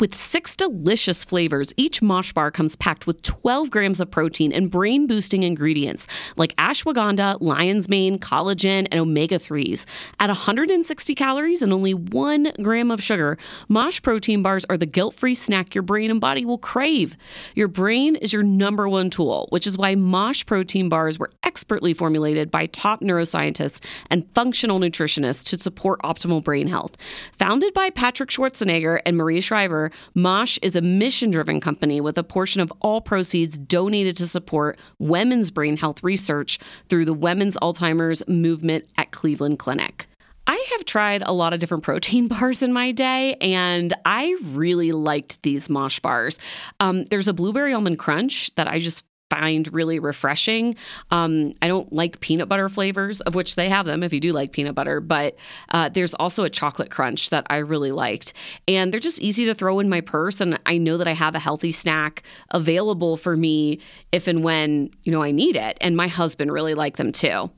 [0.00, 4.70] With six delicious flavors, each Mosh bar comes packed with 12 grams of protein and
[4.70, 6.06] brain boosting ingredients
[6.36, 9.86] like ashwagandha, lion's mane, collagen, and omega 3s.
[10.20, 15.16] At 160 calories and only one gram of sugar, Mosh protein bars are the guilt
[15.16, 17.16] free snack your brain and body will crave.
[17.56, 21.92] Your brain is your number one tool, which is why Mosh protein bars were expertly
[21.92, 26.96] formulated by top neuroscientists and functional nutritionists to support optimal brain health.
[27.32, 32.24] Founded by Patrick Schwarzenegger and Maria Shriver, Mosh is a mission driven company with a
[32.24, 38.22] portion of all proceeds donated to support women's brain health research through the Women's Alzheimer's
[38.28, 40.06] Movement at Cleveland Clinic.
[40.48, 44.92] I have tried a lot of different protein bars in my day, and I really
[44.92, 46.38] liked these Mosh bars.
[46.80, 50.76] Um, there's a blueberry almond crunch that I just find really refreshing.
[51.10, 54.32] Um, I don't like peanut butter flavors, of which they have them if you do
[54.32, 55.36] like peanut butter, but
[55.70, 58.32] uh, there's also a chocolate crunch that I really liked.
[58.66, 60.40] And they're just easy to throw in my purse.
[60.40, 63.80] And I know that I have a healthy snack available for me
[64.12, 65.76] if and when, you know, I need it.
[65.80, 67.50] And my husband really liked them too.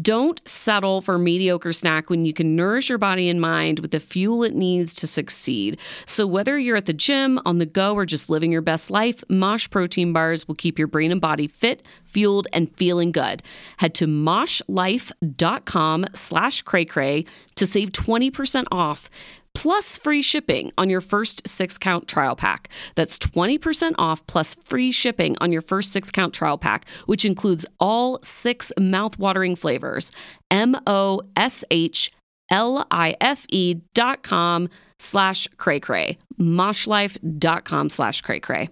[0.00, 4.00] Don't settle for mediocre snack when you can nourish your body and mind with the
[4.00, 5.78] fuel it needs to succeed.
[6.06, 9.24] So whether you're at the gym, on the go, or just living your best life,
[9.28, 13.42] Mosh protein bars will keep your brain and body fit, fueled, and feeling good.
[13.78, 17.24] Head to moshlife.com slash cray
[17.56, 19.10] to save 20% off
[19.54, 22.68] plus free shipping on your first six count trial pack.
[22.94, 27.66] That's 20% off plus free shipping on your first six count trial pack, which includes
[27.80, 30.10] all six mouth-watering flavors.
[30.50, 32.12] M O S H
[32.50, 36.18] L I F E dot com slash cray cray.
[36.40, 38.70] Moshlife dot com slash cray cray.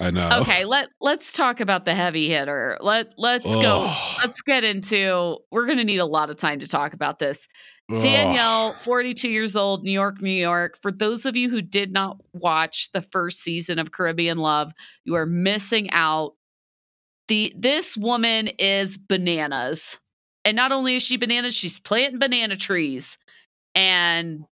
[0.00, 0.40] I know.
[0.40, 2.78] Okay, let let's talk about the heavy hitter.
[2.80, 3.92] Let let's go.
[4.18, 5.38] Let's get into.
[5.50, 7.48] We're going to need a lot of time to talk about this.
[7.90, 8.02] Ugh.
[8.02, 10.78] Danielle, 42 years old, New York, New York.
[10.80, 14.72] For those of you who did not watch the first season of Caribbean Love,
[15.04, 16.34] you are missing out.
[17.28, 19.98] The this woman is bananas.
[20.44, 23.18] And not only is she bananas, she's planting banana trees
[23.74, 24.44] and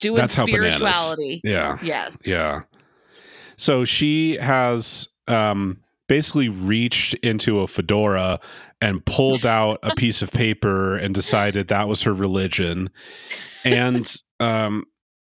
[0.00, 1.40] doing That's how spirituality.
[1.44, 1.78] Yeah.
[1.82, 2.16] Yes.
[2.24, 2.62] Yeah.
[3.62, 8.40] So she has um, basically reached into a fedora
[8.80, 12.90] and pulled out a piece of paper and decided that was her religion.
[13.64, 14.82] And, um,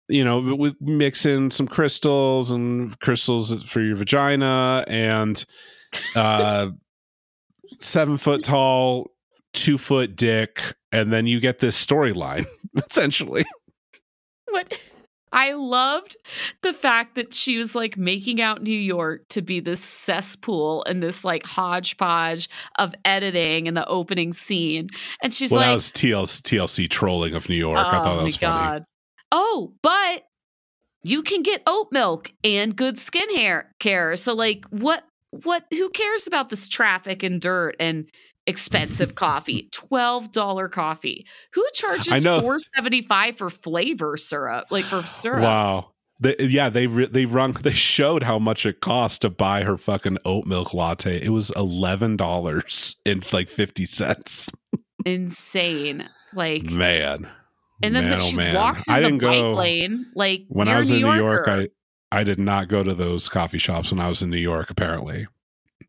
[0.09, 5.43] you know, we mix in some crystals and crystals for your vagina and
[6.15, 6.69] uh,
[7.79, 9.13] seven foot tall,
[9.55, 10.61] two foot dick.
[10.93, 12.45] And then you get this storyline,
[12.91, 13.47] essentially.
[14.45, 14.79] What
[15.33, 16.17] I loved
[16.63, 21.03] the fact that she was like making out New York to be this cesspool and
[21.03, 24.89] this like hodgepodge of editing in the opening scene.
[25.23, 27.79] And she's well, like, that was TLC, TLC trolling of New York.
[27.79, 28.85] I thought that oh, my was funny.
[29.33, 30.25] Oh, but
[31.03, 34.17] you can get oat milk and good skin hair care.
[34.17, 38.09] So like what what who cares about this traffic and dirt and
[38.47, 39.69] expensive coffee?
[39.73, 41.27] $12 coffee.
[41.55, 42.41] Who charges know.
[42.41, 44.67] 475 for flavor syrup?
[44.71, 45.43] Like for syrup.
[45.43, 45.93] Wow.
[46.19, 49.77] They, yeah, they re- they run they showed how much it cost to buy her
[49.77, 51.23] fucking oat milk latte.
[51.23, 54.49] It was eleven dollars and like fifty cents.
[55.05, 56.09] Insane.
[56.33, 57.29] Like Man,
[57.83, 58.55] and then man, oh, she man.
[58.55, 60.07] walks in I the didn't bike go lane.
[60.15, 61.49] Like when I was in New New York.
[61.49, 61.69] I
[62.11, 64.71] I did not go to those coffee shops when I was in New York.
[64.71, 65.27] Apparently,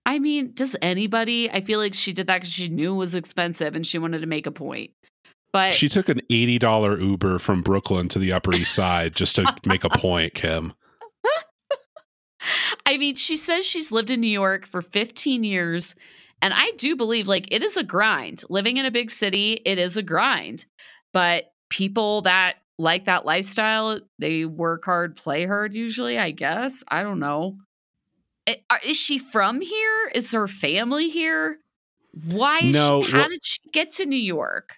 [0.07, 1.51] I mean, does anybody?
[1.51, 4.21] I feel like she did that because she knew it was expensive and she wanted
[4.21, 4.91] to make a point.
[5.51, 9.35] But she took an eighty dollar Uber from Brooklyn to the Upper East Side just
[9.35, 10.33] to make a point.
[10.33, 10.71] Kim,
[12.85, 15.93] I mean, she says she's lived in New York for 15 years.
[16.41, 18.43] And I do believe like it is a grind.
[18.49, 20.65] Living in a big city, it is a grind.
[21.11, 26.83] But people that like that lifestyle, they work hard, play hard usually, I guess.
[26.87, 27.57] I don't know.
[28.47, 30.11] Eh, are- Is she from here?
[30.15, 31.59] Is her family here?
[32.31, 34.77] Why is No, she, how well- did she get to New York?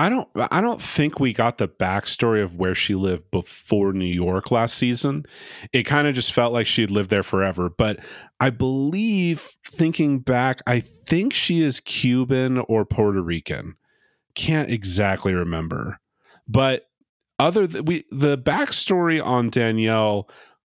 [0.00, 4.04] I don't I don't think we got the backstory of where she lived before New
[4.06, 5.24] York last season.
[5.72, 7.68] It kind of just felt like she'd lived there forever.
[7.68, 7.98] But
[8.38, 13.74] I believe thinking back, I think she is Cuban or Puerto Rican.
[14.36, 15.98] Can't exactly remember.
[16.46, 16.88] But
[17.40, 20.28] other th- we the backstory on Danielle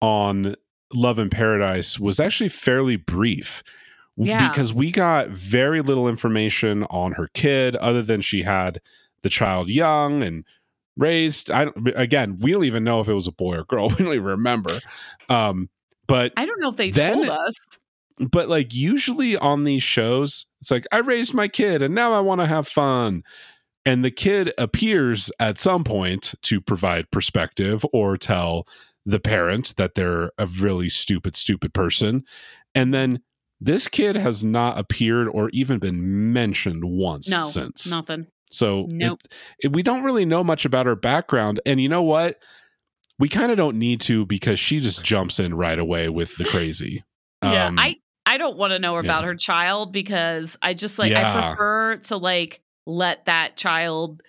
[0.01, 0.55] on
[0.93, 3.63] Love in Paradise was actually fairly brief.
[4.17, 4.49] Yeah.
[4.51, 8.81] Because we got very little information on her kid other than she had
[9.23, 10.45] the child young and
[10.97, 11.51] raised.
[11.51, 13.89] I don't, again, we don't even know if it was a boy or girl.
[13.91, 14.73] We don't even remember.
[15.29, 15.71] Um,
[16.07, 17.55] but I don't know if they Then- told us.
[18.19, 22.21] but like usually on these shows, it's like I raised my kid and now I
[22.21, 23.23] want to have fun.
[23.87, 28.67] And the kid appears at some point to provide perspective or tell
[29.11, 32.25] the parent that they're a really stupid, stupid person.
[32.75, 33.21] And then
[33.61, 37.91] this kid has not appeared or even been mentioned once No, since.
[37.91, 38.27] nothing.
[38.51, 39.21] So Nope.
[39.25, 41.61] it- it- we don't really know much about her background.
[41.67, 42.39] And you know what?
[43.19, 46.45] We kind of don't need to because she just jumps in right away with the
[46.45, 47.05] crazy.
[47.43, 47.97] Yeah, Um, I
[48.27, 49.29] I don't want to know about yeah.
[49.29, 54.23] her child because I just like I prefer to like let that child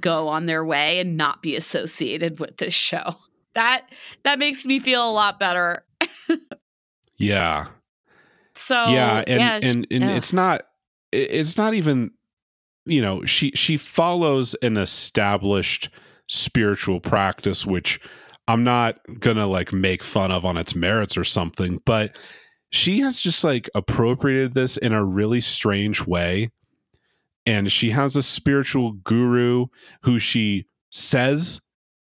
[0.00, 3.14] go on their way and not be associated with this show.
[3.56, 3.90] That
[4.22, 5.84] that makes me feel a lot better.
[7.16, 7.66] yeah.
[8.54, 10.66] So yeah and yeah, sh- and, and it's not
[11.12, 12.10] it's not even
[12.84, 15.88] you know she she follows an established
[16.28, 18.00] spiritual practice which
[18.48, 22.16] i'm not gonna like make fun of on its merits or something but
[22.70, 26.50] she has just like appropriated this in a really strange way
[27.44, 29.66] and she has a spiritual guru
[30.02, 31.60] who she says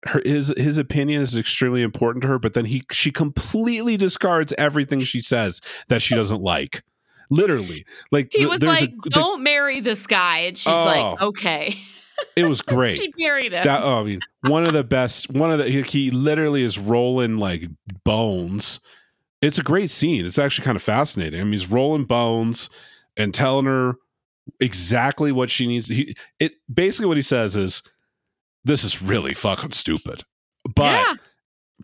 [0.06, 4.52] her his his opinion is extremely important to her but then he she completely discards
[4.56, 6.82] everything she says that she doesn't like
[7.30, 11.28] literally like he was like, a, "Don't marry this guy," and she's like, Oh.
[11.28, 11.78] "Okay."
[12.36, 13.62] it was great she married him.
[13.62, 16.78] that oh, i mean one of the best one of the he, he literally is
[16.78, 17.68] rolling like
[18.04, 18.80] bones
[19.40, 22.70] it's a great scene it's actually kind of fascinating i mean he's rolling bones
[23.16, 23.96] and telling her
[24.60, 25.88] exactly what she needs.
[25.88, 27.82] He, it basically what he says is,
[28.68, 30.22] "This is really fucking stupid."
[30.74, 31.14] But yeah.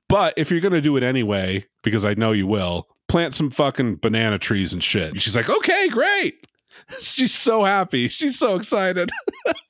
[0.08, 3.96] but if you're gonna do it anyway, because I know you will, plant some fucking
[3.96, 5.10] banana trees and shit.
[5.10, 6.46] And she's like, "Okay, great."
[7.00, 8.08] She's so happy.
[8.08, 9.10] She's so excited.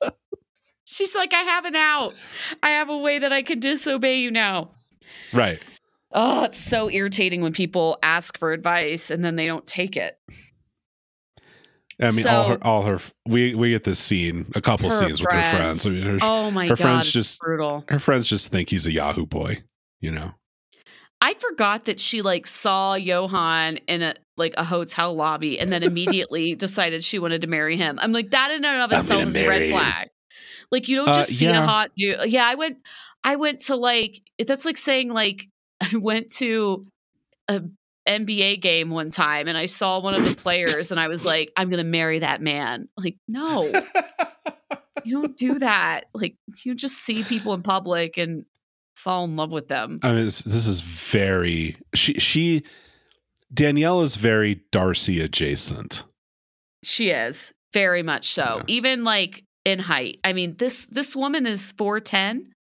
[0.85, 2.13] She's like, I have an out.
[2.63, 4.71] I have a way that I can disobey you now.
[5.33, 5.59] Right.
[6.11, 10.17] Oh, it's so irritating when people ask for advice and then they don't take it.
[12.01, 12.99] I mean, all her, all her.
[13.25, 15.83] We we get this scene, a couple scenes with her friends.
[15.83, 15.85] friends.
[15.85, 17.85] I mean, her, Oh my her god, friends just- brutal.
[17.87, 19.63] her friends just think he's a Yahoo boy.
[20.01, 20.33] You know.
[21.21, 25.81] I forgot that she like saw Yohan in a like a hotel lobby and then
[25.81, 27.97] immediately decided she wanted to marry him.
[28.01, 30.09] I'm like that in and of itself is a red flag.
[30.71, 31.63] Like you don't Uh, just see yeah.
[31.63, 32.17] a hot dude.
[32.27, 32.77] Yeah, I went
[33.23, 35.47] I went to like that's like saying like
[35.81, 36.85] I went to
[37.47, 37.61] a
[38.07, 41.51] NBA game one time and I saw one of the players and I was like
[41.57, 42.87] I'm going to marry that man.
[42.97, 43.71] Like no.
[45.03, 46.05] You don't do that.
[46.13, 48.45] Like you just see people in public and
[48.95, 49.99] fall in love with them.
[50.03, 52.63] I mean, this, this is very she she
[53.53, 56.03] Danielle is very Darcy adjacent.
[56.83, 58.57] She is very much so.
[58.59, 58.63] Yeah.
[58.67, 60.19] Even like in height.
[60.23, 62.53] I mean, this this woman is four ten.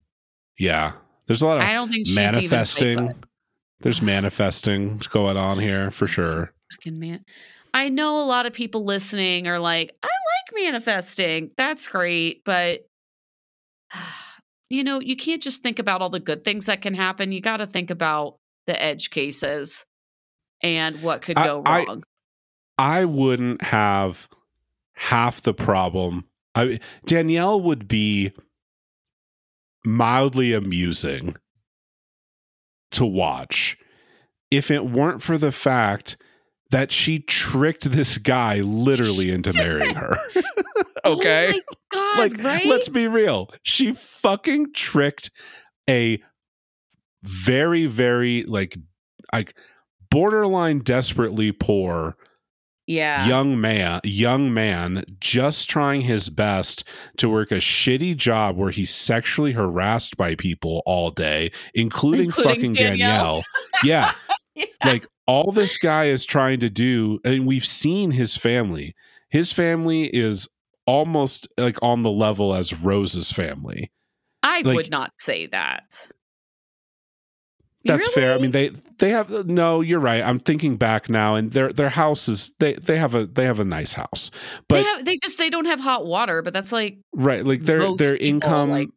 [0.58, 0.94] Yeah,
[1.28, 2.88] there's a lot of I don't think she's manifesting.
[2.88, 3.26] Even five foot.
[3.84, 6.54] There's manifesting going on here for sure.
[6.72, 7.26] Fucking man.
[7.74, 11.52] I know a lot of people listening are like, I like manifesting.
[11.58, 12.88] That's great, but
[14.70, 17.32] you know, you can't just think about all the good things that can happen.
[17.34, 19.86] You got to think about the edge cases
[20.62, 22.04] and what could go I- wrong.
[22.78, 24.28] I wouldn't have
[24.96, 26.24] half the problem.
[26.56, 28.32] I Danielle would be
[29.86, 31.36] mildly amusing
[32.94, 33.78] to watch
[34.52, 36.18] if it weren't for the fact
[36.72, 40.18] that she tricked this guy literally into marrying her.
[41.06, 41.62] Oh okay?
[41.94, 42.66] Oh my God, like right?
[42.66, 43.50] let's be real.
[43.64, 45.32] She fucking tricked
[45.90, 46.24] a
[47.24, 48.78] very very like
[49.34, 49.54] like
[50.10, 52.16] borderline desperately poor
[52.88, 53.26] yeah.
[53.28, 56.84] young man young man just trying his best
[57.18, 62.54] to work a shitty job where he's sexually harassed by people all day including, Including
[62.56, 62.98] fucking Danielle.
[63.04, 63.44] Danielle.
[63.84, 64.14] yeah
[64.56, 64.66] Yeah.
[64.86, 68.94] like all this guy is trying to do and we've seen his family
[69.30, 70.48] his family is
[70.86, 73.92] almost like on the level as rose's family
[74.44, 76.10] I like- would not say that.
[77.86, 78.34] That's fair.
[78.34, 80.24] I mean they they have no you're right.
[80.24, 83.60] I'm thinking back now and their their house is they they have a they have
[83.60, 84.32] a nice house
[84.68, 87.62] but they have they just they don't have hot water, but that's like right like
[87.62, 88.90] their their income like-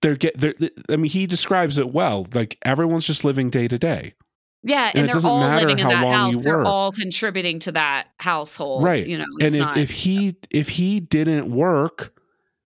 [0.00, 0.54] they're get they're
[0.90, 4.14] i mean he describes it well like everyone's just living day to day.
[4.64, 6.40] Yeah, And and, they're all living in that house.
[6.40, 9.04] They're all contributing to that household, Right.
[9.04, 12.12] You know, and if, not, if he if he didn't work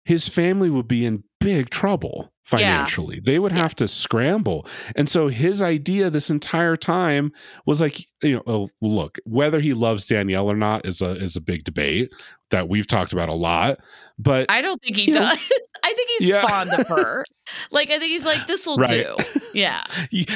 [0.05, 3.59] his family would be in big trouble financially they would Yeah.
[3.59, 4.67] have to scramble
[4.97, 7.31] and so his idea this entire time
[7.65, 11.35] was like you know oh, look whether he loves danielle or not is a is
[11.37, 12.11] a big debate
[12.51, 13.77] that we've talked about a lot
[14.19, 15.39] but I don't think he you know- does.
[15.85, 16.47] I think he's Yeah.
[16.47, 17.25] fond of her.
[17.71, 19.05] like I think he's like, this will Right.
[19.05, 19.15] do.
[19.53, 19.83] Yeah.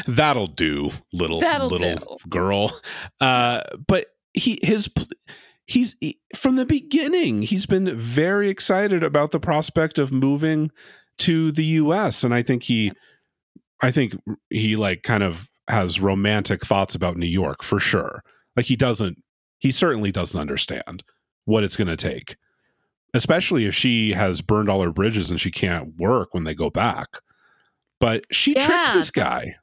[0.07, 2.71] That'll do little That'll little girl
[3.21, 4.89] uh but he his
[5.67, 10.71] he's he- from the beginning he's been very excited about the prospect of moving
[11.19, 12.91] to the US and I think he
[13.81, 14.15] I think
[14.49, 18.23] he like kind of has romantic thoughts about New York for sure.
[18.55, 19.21] Like he doesn't
[19.59, 21.03] he certainly doesn't understand
[21.45, 22.37] what it's going to take
[23.13, 26.69] especially if she has burned all her bridges and she can't work when they go
[26.69, 27.19] back.
[27.99, 29.55] But she tricked this guy.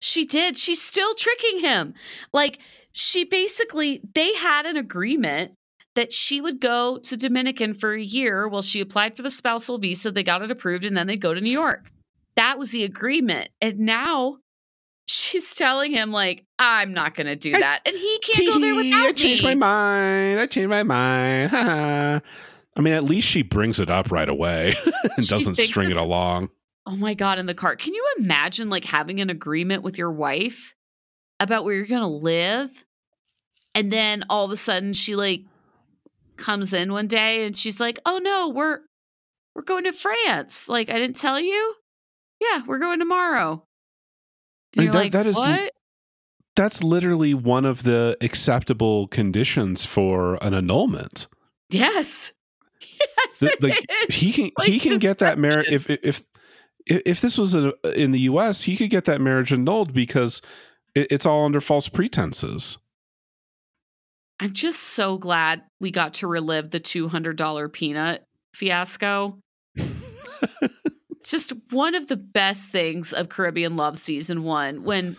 [0.00, 0.56] She did.
[0.56, 1.94] She's still tricking him.
[2.32, 2.58] Like
[2.96, 5.52] she basically they had an agreement
[5.96, 9.76] that she would go to Dominican for a year while she applied for the spousal
[9.78, 10.10] visa.
[10.10, 11.90] They got it approved and then they'd go to New York.
[12.36, 13.50] That was the agreement.
[13.60, 14.38] And now
[15.06, 17.80] she's telling him like, I'm not going to do I- that.
[17.86, 19.50] And he can't go there Tee, without I changed me.
[19.50, 20.40] my mind.
[20.40, 21.50] I changed my mind.
[22.76, 24.74] I mean, at least she brings it up right away
[25.16, 26.48] and doesn't string it along.
[26.86, 27.76] Oh my god, in the car.
[27.76, 30.74] Can you imagine like having an agreement with your wife
[31.40, 32.84] about where you're going to live
[33.76, 35.42] and then all of a sudden she like
[36.36, 38.80] comes in one day and she's like, "Oh no, we're
[39.54, 41.74] we're going to France." Like, I didn't tell you?
[42.40, 43.64] Yeah, we're going tomorrow.
[44.76, 45.72] I mean, that- like, that is- what?
[46.56, 51.26] That's literally one of the acceptable conditions for an annulment.
[51.70, 52.32] Yes.
[52.80, 53.38] Yes.
[53.40, 56.22] Th- it like he can Like he can get that marriage if if
[56.86, 58.62] if if this was a, in the U.S.
[58.62, 60.40] he could get that marriage annulled because
[60.94, 62.78] it, it's all under false pretenses.
[64.38, 68.24] I'm just so glad we got to relive the $200 peanut
[68.54, 69.38] fiasco.
[71.24, 75.16] just one of the best things of Caribbean Love season 1 when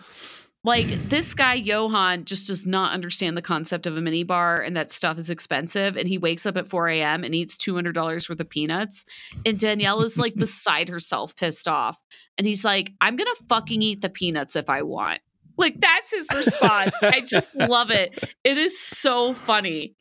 [0.64, 4.76] like this guy Yohan just does not understand the concept of a mini bar and
[4.76, 5.96] that stuff is expensive.
[5.96, 7.24] And he wakes up at 4 a.m.
[7.24, 9.04] and eats $200 worth of peanuts.
[9.46, 11.96] And Danielle is like beside herself, pissed off.
[12.36, 15.20] And he's like, I'm going to fucking eat the peanuts if I want.
[15.58, 16.94] Like that's his response.
[17.02, 18.32] I just love it.
[18.44, 19.94] It is so funny.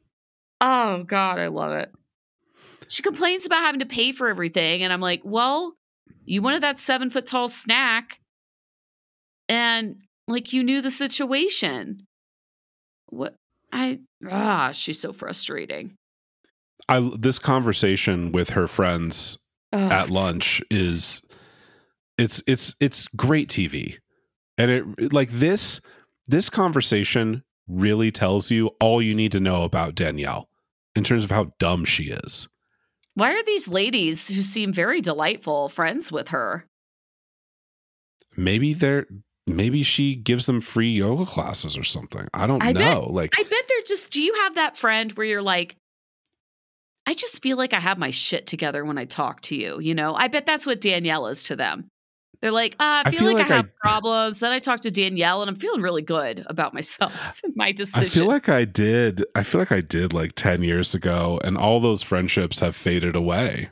[0.62, 1.92] Oh God, I love it.
[2.88, 4.84] She complains about having to pay for everything.
[4.84, 5.74] And I'm like, well,
[6.24, 8.20] you wanted that seven foot tall snack.
[9.50, 12.06] And like you knew the situation.
[13.08, 13.36] What
[13.72, 14.00] I
[14.30, 15.96] ah, she's so frustrating.
[16.88, 19.38] I this conversation with her friends
[19.74, 21.22] at lunch is
[22.18, 23.98] it's it's it's great TV.
[24.58, 25.82] And it like this
[26.28, 30.50] this conversation really tells you all you need to know about Danielle
[30.96, 32.48] in terms of how dumb she is.
[33.14, 36.66] Why are these ladies who seem very delightful friends with her?
[38.36, 39.08] Maybe they're
[39.48, 42.28] maybe she gives them free yoga classes or something.
[42.34, 43.08] I don't I bet- know.
[43.10, 45.76] like I bet they're just do you have that friend where you're like
[47.08, 49.96] I just feel like I have my shit together when I talk to you, you
[49.96, 50.14] know?
[50.14, 51.90] I bet that's what Danielle is to them.
[52.42, 54.40] They're like, uh, I I feel, feel like, like I have I- problems.
[54.40, 58.00] Then I talk to Danielle and I'm feeling really good about myself and my decision.
[58.06, 59.26] I feel like I did.
[59.36, 63.16] I feel like I did like 10 years ago and all those friendships have faded
[63.16, 63.70] away.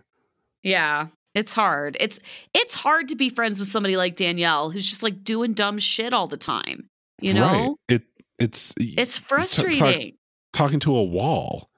[0.64, 1.96] Yeah, it's hard.
[2.00, 2.20] It's
[2.54, 6.12] it's hard to be friends with somebody like Danielle who's just like doing dumb shit
[6.14, 6.90] all the time.
[7.22, 7.78] You know?
[7.90, 8.02] Right.
[8.02, 8.04] It
[8.40, 10.18] it's It's frustrating.
[10.54, 11.70] talking to a wall.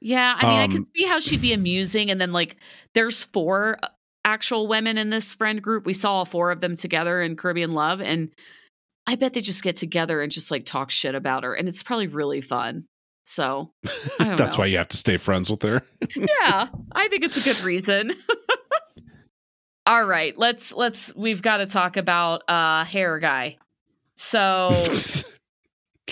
[0.00, 2.56] yeah, I mean, I Um, can see how she'd be amusing and then like
[2.94, 3.88] there's four uh,
[4.26, 5.86] actual women in this friend group.
[5.86, 8.30] We saw all four of them together in Caribbean Love and
[9.06, 11.82] I bet they just get together and just like talk shit about her and it's
[11.82, 12.84] probably really fun.
[13.24, 13.70] So,
[14.18, 14.62] I don't That's know.
[14.62, 15.82] why you have to stay friends with her.
[16.16, 18.12] yeah, I think it's a good reason.
[19.86, 23.56] All right, let's let's we've got to talk about uh hair guy.
[24.16, 24.70] So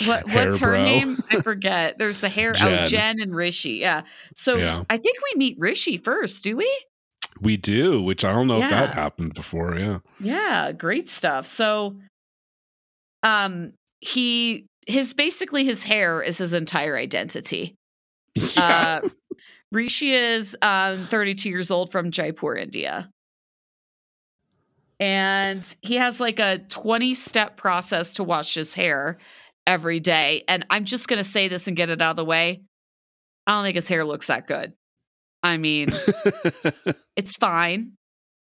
[0.07, 0.83] what Hair what's her bro.
[0.85, 1.19] name?
[1.31, 1.99] I forget.
[1.99, 2.87] There's the hair oh Jen.
[2.87, 3.75] Jen and Rishi.
[3.75, 4.03] Yeah.
[4.35, 4.85] So Yeah.
[4.91, 6.69] I think we meet Rishi first, do we?
[7.45, 9.79] We do, which I don't know if that happened before.
[9.79, 9.99] Yeah.
[10.19, 11.47] Yeah, great stuff.
[11.47, 11.97] So
[13.23, 17.77] um he his basically his hair is his entire identity.
[18.35, 19.01] yeah.
[19.05, 19.09] Uh,
[19.73, 23.11] Rishi is um, 32 years old from Jaipur, India.
[25.01, 29.19] And he has like a 20 step process to wash his hair
[29.67, 30.45] every day.
[30.47, 32.63] And I'm just going to say this and get it out of the way.
[33.47, 34.75] I don't think his hair looks that good.
[35.45, 35.91] I mean,
[37.17, 37.93] it's fine.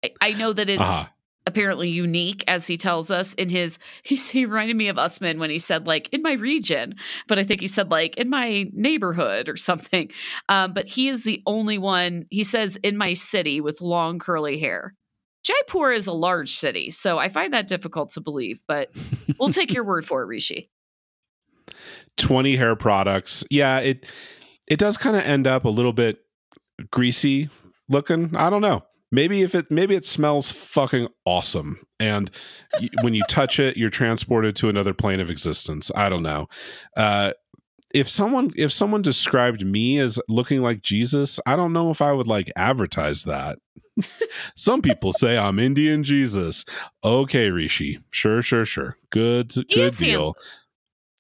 [0.05, 1.07] I, I know that it's uh-huh.
[1.47, 3.79] apparently unique, as he tells us in his.
[4.03, 6.95] He's, he reminded me of Usman when he said like in my region,
[7.27, 10.11] but I think he said like in my neighborhood or something.
[10.51, 12.27] Um, but he is the only one.
[12.31, 14.95] He says in my city with long curly hair.
[15.43, 18.63] Jaipur is a large city, so I find that difficult to believe.
[18.69, 18.91] But
[19.39, 20.71] we'll take your word for it, Rishi.
[22.19, 23.43] 20 hair products.
[23.49, 24.05] Yeah, it
[24.67, 26.19] it does kind of end up a little bit
[26.91, 27.51] greasy
[27.89, 28.35] looking.
[28.35, 28.85] I don't know.
[29.13, 32.31] Maybe if it maybe it smells fucking awesome and
[32.81, 35.91] y- when you touch it you're transported to another plane of existence.
[35.95, 36.49] I don't know.
[36.97, 37.33] Uh
[37.93, 42.13] if someone if someone described me as looking like Jesus, I don't know if I
[42.13, 43.59] would like advertise that.
[44.57, 46.65] Some people say I'm Indian Jesus.
[47.03, 47.99] Okay, Rishi.
[48.11, 48.97] Sure, sure, sure.
[49.11, 50.35] Good He good deal.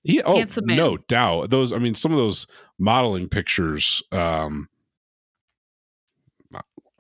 [0.02, 1.50] He, oh, no doubt.
[1.50, 2.46] Those, I mean, some of those
[2.78, 4.02] modeling pictures.
[4.12, 4.68] Um,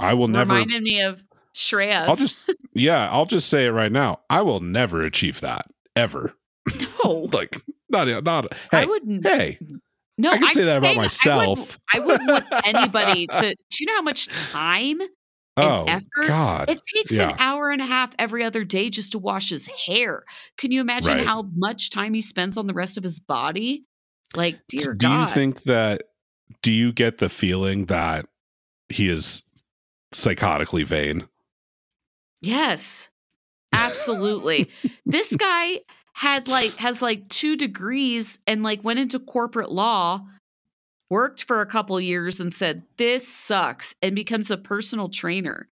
[0.00, 0.54] I will never.
[0.54, 1.22] Reminded me of
[1.54, 2.08] Shreyas.
[2.08, 2.38] I'll just,
[2.74, 4.20] yeah, I'll just say it right now.
[4.30, 6.34] I will never achieve that ever.
[7.04, 8.52] no, Like, not, not.
[8.72, 9.26] I wouldn't.
[9.26, 9.58] hey,
[10.18, 11.78] No, I can I'm say that about myself.
[11.92, 13.40] I wouldn't, I wouldn't want anybody to.
[13.40, 15.00] Do you know how much time
[15.56, 16.26] oh effort?
[16.28, 17.30] God, it takes Yeah.
[17.30, 20.22] an hour and a half every other day just to wash his hair?
[20.56, 21.26] Can you imagine Right.
[21.26, 23.84] how much time he spends on the rest of his body?
[24.36, 25.20] Like, dear do God.
[25.28, 26.02] you think that?
[26.62, 28.26] Do you get the feeling that
[28.88, 29.42] he is
[30.14, 31.28] psychotically vain?
[32.42, 33.08] yes,
[33.72, 34.70] absolutely.
[35.06, 35.80] this guy
[36.14, 40.20] had like has like two degrees and like went into corporate law
[41.08, 45.68] worked for a couple years and said this sucks and becomes a personal trainer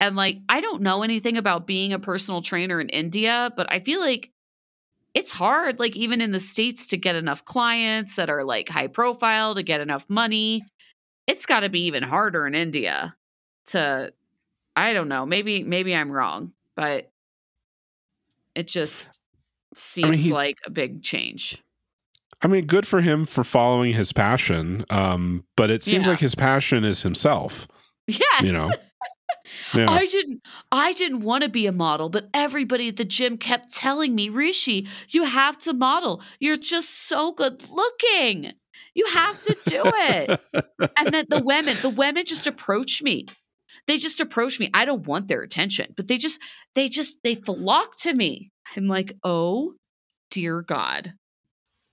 [0.00, 3.78] and like i don't know anything about being a personal trainer in india but i
[3.78, 4.30] feel like
[5.14, 8.88] it's hard like even in the states to get enough clients that are like high
[8.88, 10.64] profile to get enough money
[11.26, 13.14] it's got to be even harder in india
[13.66, 14.12] to
[14.76, 17.10] i don't know maybe maybe i'm wrong but
[18.54, 19.20] it just
[19.74, 21.60] seems he's- like a big change
[22.42, 24.84] I mean, good for him for following his passion.
[24.90, 26.10] Um, but it seems Yeah.
[26.10, 27.66] like his passion is himself.
[28.06, 28.42] Yes.
[28.42, 28.70] You know.
[29.74, 29.86] Yeah.
[29.90, 30.40] I didn't
[30.72, 34.28] I didn't want to be a model, but everybody at the gym kept telling me,
[34.30, 36.22] Rishi, you have to model.
[36.38, 38.52] You're just so good looking.
[38.94, 40.40] You have to do it.
[40.96, 43.26] and then the women, the women just approach me.
[43.86, 44.70] They just approach me.
[44.72, 46.40] I don't want their attention, but they just,
[46.74, 48.50] they just, they flock to me.
[48.76, 49.74] I'm like, oh
[50.30, 51.12] dear God.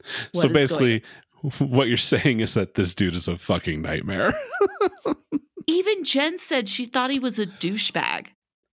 [0.03, 1.03] so What going basically,
[1.59, 4.33] what you're saying is that this dude is a fucking nightmare.
[5.67, 8.27] Even Jen said she thought he was a douchebag.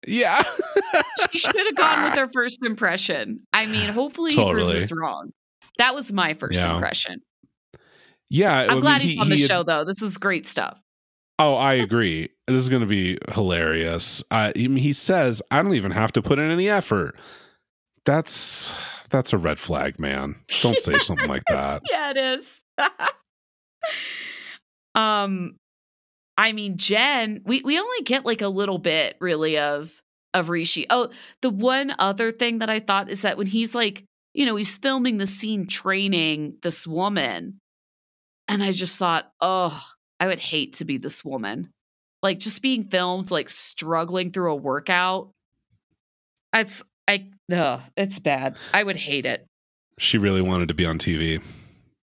[0.08, 0.42] yeah.
[1.32, 3.40] She should have gone with her first impression.
[3.54, 5.32] I mean, hopefully he proves us wrong.
[5.78, 6.74] That was my first Yeah.
[6.76, 7.22] impression.
[8.30, 8.54] Yeah.
[8.54, 9.86] I I'm mean, glad he- he's on the he show, though.
[9.86, 10.80] This is great stuff.
[11.40, 12.30] Oh, I agree.
[12.48, 14.24] This is going to be hilarious.
[14.30, 17.20] Uh, he, he says, "I don't even have to put in any effort."
[18.06, 18.76] That's
[19.10, 20.36] that's a red flag, man.
[20.62, 21.82] Don't say something like that.
[21.90, 22.60] yeah, it is.
[24.96, 25.56] um,
[26.38, 30.02] I mean, Jen, we we only get like a little bit really of
[30.34, 30.86] of Rishi.
[30.90, 31.10] Oh,
[31.42, 34.04] the one other thing that I thought is that when he's like,
[34.34, 37.60] you know, he's filming the scene training this woman,
[38.48, 39.82] and I just thought, oh,
[40.20, 41.70] I would hate to be this woman.
[42.22, 45.32] Like just being filmed, like struggling through a workout.
[46.54, 48.56] It's I ugh, it's bad.
[48.74, 49.46] I would hate it.
[50.00, 51.42] She really wanted to be on TV.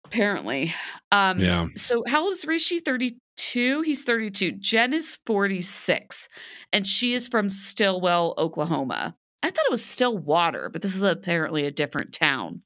[0.04, 0.72] Apparently.
[1.10, 1.66] Um Yeah.
[1.74, 2.78] so how old is Rishi?
[2.80, 3.80] 32?
[3.82, 4.52] He's 32.
[4.52, 6.28] Jen is 46
[6.72, 9.16] and she is from Stilwell, Oklahoma.
[9.42, 12.62] I thought it was Stillwater, but this is apparently a different town.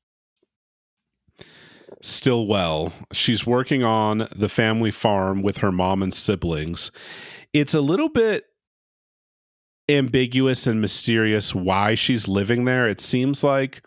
[2.02, 2.92] Still well.
[3.12, 6.90] She's working on the family farm with her mom and siblings.
[7.52, 8.44] It's a little bit
[9.88, 12.88] ambiguous and mysterious why she's living there.
[12.88, 13.82] It seems like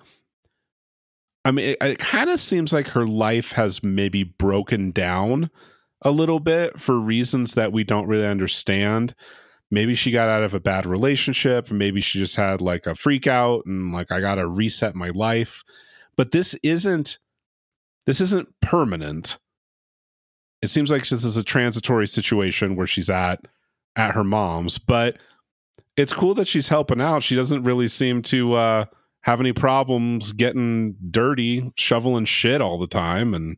[1.46, 5.50] I mean, it, it kind of seems like her life has maybe broken down
[6.02, 9.14] a little bit for reasons that we don't really understand.
[9.70, 13.28] Maybe she got out of a bad relationship, maybe she just had like a freak
[13.28, 15.64] out and like I got to reset my life.
[16.16, 17.18] But this isn't
[18.06, 19.38] this isn't permanent.
[20.62, 23.46] It seems like this is a transitory situation where she's at
[23.96, 25.18] at her mom's, but
[25.96, 27.24] it's cool that she's helping out.
[27.24, 28.86] She doesn't really seem to uh
[29.22, 33.58] have any problems getting dirty, shoveling shit all the time and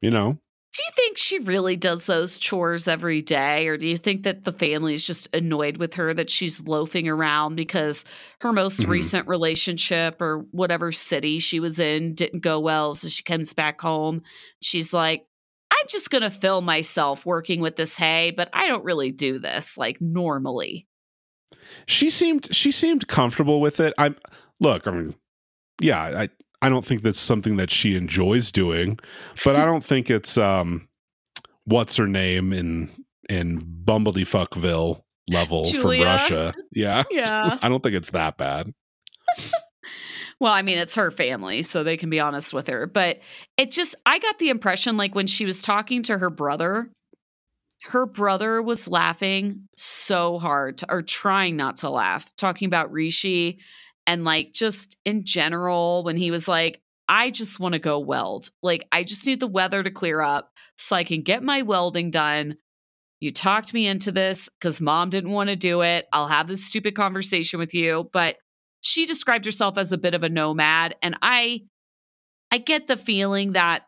[0.00, 0.38] you know.
[0.74, 3.66] Do you think she really does those chores every day?
[3.68, 7.08] Or do you think that the family is just annoyed with her that she's loafing
[7.08, 8.04] around because
[8.42, 8.88] her most Mhm.
[8.88, 12.94] recent relationship or whatever city she was in didn't go well?
[12.94, 14.22] So she comes back home.
[14.60, 15.24] She's like,
[15.72, 19.38] I'm just going to film myself working with this hay, but I don't really do
[19.38, 20.86] this like normally.
[21.86, 23.94] She seemed she seemed comfortable with it.
[23.98, 24.16] I'm
[24.60, 25.14] look, I mean,
[25.80, 26.28] yeah, I
[26.60, 28.98] I don't think that's something that she enjoys doing,
[29.44, 30.88] but I don't think it's um
[31.64, 32.90] what's her name in
[33.28, 36.02] in Bumbledeefuckville level Julia?
[36.02, 36.54] from Russia.
[36.72, 37.04] Yeah.
[37.10, 37.58] Yeah.
[37.60, 38.72] I don't think it's that bad.
[40.40, 42.86] Well, I mean, it's her family, so they can be honest with her.
[42.86, 43.18] But
[43.56, 46.90] it just, I got the impression like when she was talking to her brother,
[47.84, 53.58] her brother was laughing so hard, or trying not to laugh, talking about Rishi
[54.08, 58.50] and like just in general, when he was like, I just want to go weld.
[58.62, 62.10] Like, I just need the weather to clear up so I can get my welding
[62.10, 62.56] done.
[63.20, 66.06] You talked me into this because mom didn't want to do it.
[66.12, 68.10] I'll have this stupid conversation with you.
[68.12, 68.36] But
[68.80, 71.60] she described herself as a bit of a nomad and i
[72.50, 73.82] i get the feeling that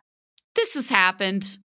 [0.55, 1.59] this has happened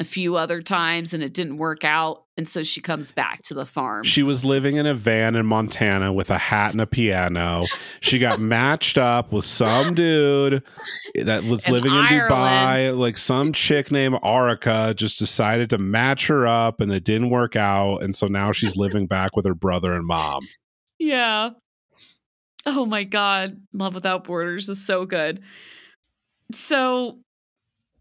[0.00, 3.52] a few other times and it didn't work out and so she comes back to
[3.52, 6.86] the farm She was living in a van in Montana with a hat and a
[6.86, 7.64] piano.
[8.00, 10.62] She got matched up with some dude
[11.16, 12.30] that was In living in Ireland.
[12.30, 12.96] Dubai.
[12.96, 17.56] Like some chick named Arica just decided to match her up and it didn't work
[17.56, 18.04] out.
[18.04, 20.46] And so now she's living back with her brother and mom.
[21.00, 21.50] yeah
[22.66, 25.40] oh my god love without borders is so good
[26.52, 27.18] so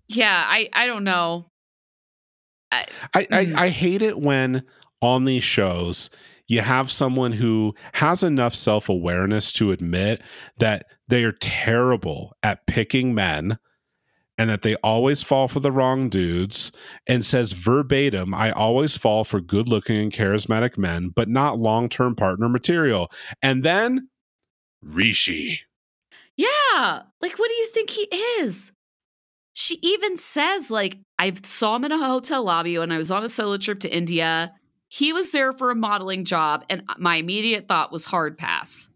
[0.08, 1.46] yeah i i don't know
[2.72, 3.56] I, Mm.
[3.58, 4.64] I, I hate it when
[5.02, 6.10] on these shows
[6.48, 10.22] you have someone who has enough self awareness to admit
[10.60, 13.58] that they are terrible at picking men
[14.38, 16.72] and that they always fall for the wrong dudes
[17.08, 21.90] and says verbatim, I always fall for good looking and charismatic men, but not long
[21.90, 23.12] term partner material.
[23.42, 24.10] And then
[24.82, 25.62] Rishi.
[26.36, 27.02] Yeah.
[27.20, 28.04] Like, what do you think he
[28.40, 28.72] is?
[29.60, 33.24] She even says, like, I saw him in a hotel lobby when I was on
[33.24, 34.54] a solo trip to India.
[34.88, 38.88] He was there for a modeling job, and my immediate thought was hard pass.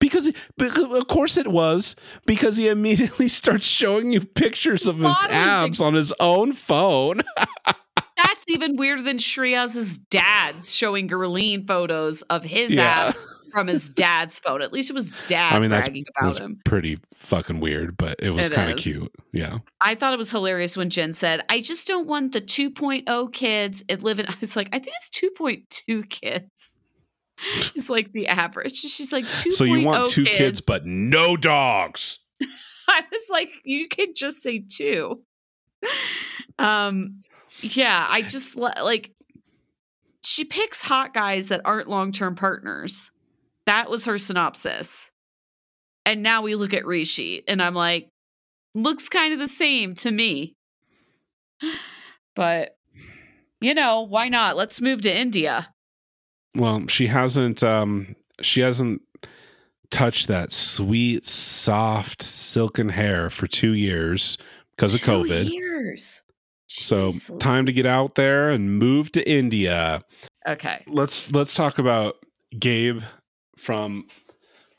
[0.00, 5.02] Because, because of course it was because he immediately starts showing you pictures of his
[5.02, 7.20] Modeling abs on his own phone.
[7.66, 13.08] That's even weirder than Shreyas's dad's showing Gerline photos of his Yeah.
[13.08, 13.18] abs
[13.52, 14.62] from his dad's phone.
[14.62, 16.60] At least it was dad I mean, that's, bragging about that's him.
[16.64, 19.12] pretty fucking weird, but it was kind of cute.
[19.32, 19.58] Yeah.
[19.80, 23.84] I thought it was hilarious when Jen said, I just don't want the 2.0 kids
[23.88, 24.26] it live in.
[24.40, 26.76] It's like, I think it's 2.2 kids.
[27.74, 28.76] It's like the average.
[28.76, 30.38] She's like, 2.0 So you want two kids.
[30.38, 32.20] kids, but no dogs.
[32.88, 35.22] I was like, you could just say two.
[36.58, 37.22] Um,
[37.60, 39.12] yeah, I just like
[40.24, 43.10] she picks hot guys that aren't long term partners.
[43.66, 45.10] That was her synopsis.
[46.04, 48.08] And now we look at Rishi, and I'm like,
[48.74, 50.54] looks kind of the same to me.
[52.34, 52.78] But
[53.60, 54.56] you know, why not?
[54.56, 55.68] Let's move to India.
[56.54, 59.02] Well, she hasn't um she hasn't
[59.90, 64.38] touched that sweet, soft, silken hair for two years
[64.70, 65.50] because of Two COVID.
[65.50, 66.22] Years.
[66.68, 70.02] So Jeez time to get out there and move to India.
[70.48, 70.82] Okay.
[70.88, 72.16] Let's let's talk about
[72.58, 73.02] Gabe
[73.56, 74.06] from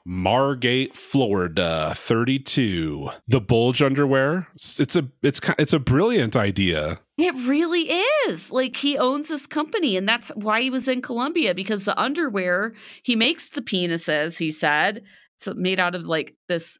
[0.06, 3.10] Margate, Florida, 32.
[3.28, 4.48] The bulge underwear.
[4.56, 7.00] It's a it's it's a brilliant idea.
[7.18, 7.90] It really
[8.28, 8.52] is.
[8.52, 12.74] Like he owns this company, and that's why he was in Colombia because the underwear
[13.04, 14.38] he makes the penises.
[14.38, 15.04] He said
[15.38, 16.78] it's made out of like this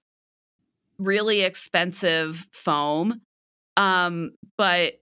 [0.98, 3.22] really expensive foam.
[3.78, 4.96] Um, but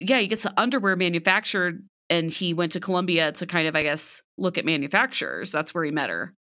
[0.00, 3.82] yeah, he gets the underwear manufactured, and he went to Colombia to kind of, I
[3.82, 5.50] guess, look at manufacturers.
[5.50, 6.34] That's where he met her.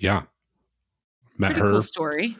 [0.00, 0.22] Yeah.
[1.38, 2.36] Met Pretty her cool story.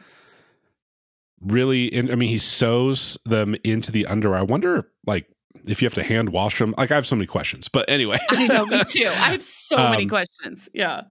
[1.41, 4.39] really in, I mean he sews them into the underwear.
[4.39, 5.27] I wonder like
[5.65, 6.73] if you have to hand wash them.
[6.77, 7.67] Like I have so many questions.
[7.67, 8.19] But anyway.
[8.29, 9.05] I know, me too.
[9.07, 10.69] I have so many Um, questions.
[10.73, 11.01] Yeah.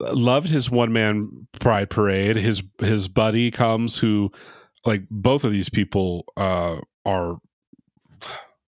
[0.00, 2.36] loved his one man pride parade.
[2.36, 4.30] His his buddy comes who
[4.84, 7.38] like both of these people uh are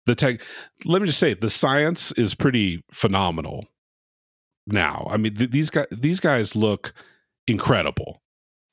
[0.06, 0.40] the tech
[0.84, 3.66] let me just say the science is pretty phenomenal
[4.66, 5.06] now.
[5.10, 6.92] I mean th- these guys these guys look
[7.46, 8.22] incredible.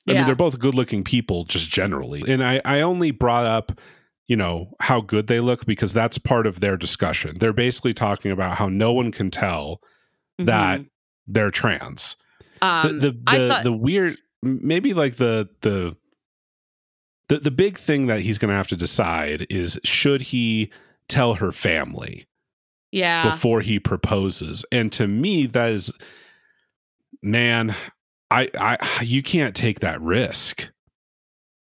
[0.08, 2.24] I mean they're both good looking people just generally.
[2.28, 3.80] And I I only brought up
[4.28, 7.38] you know how good they look because that's part of their discussion.
[7.40, 9.82] They're basically talking about how no one can tell
[10.40, 10.90] that Mhm.
[11.28, 12.16] they're trans
[12.62, 15.96] Um, the the the, thought- the weird maybe like the the
[17.30, 20.72] the the big thing that he's going to have to decide is should he
[21.12, 22.26] tell her family
[22.91, 23.30] yeah.
[23.30, 24.66] before he proposes.
[24.72, 25.91] And to me that is
[27.22, 27.76] man
[28.32, 30.70] i i you can't take that risk.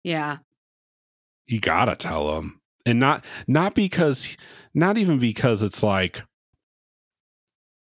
[0.03, 0.37] Yeah.
[1.47, 2.59] you got to tell him.
[2.85, 4.37] And not not because
[4.73, 6.21] not even because it's like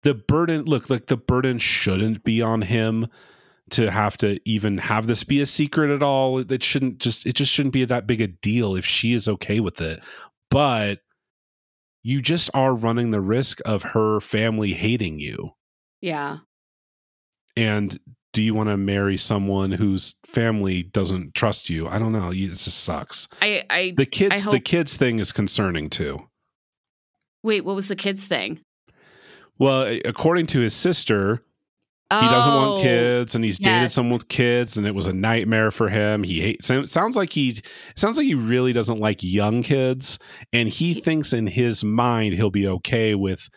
[0.03, 3.07] the burden look like the burden shouldn't be on him
[3.69, 6.39] to have to even have this be a secret at all.
[6.39, 9.59] It shouldn't just it just shouldn't be that big a deal if she is okay
[9.59, 10.01] with it.
[10.49, 10.99] But
[12.03, 15.51] you just are running the risk of her family hating you.
[16.01, 16.37] Yeah.
[17.55, 17.99] and
[18.33, 21.87] do you want to marry someone whose family doesn't trust you?
[21.89, 22.31] I don't know.
[22.31, 23.27] It just sucks.
[23.41, 26.27] I, I the kids the hope- kids thing is concerning too.
[27.43, 28.61] Wait, what was the kids thing?
[29.59, 31.43] well according to his sister
[32.19, 33.93] he doesn't want Oh, kids and he's dated yes.
[33.93, 36.23] someone with kids and it was a nightmare for him.
[36.23, 37.61] He hates it sounds like he
[37.95, 40.19] sounds like he really doesn't like young kids
[40.51, 43.47] and he thinks in his mind he'll be okay with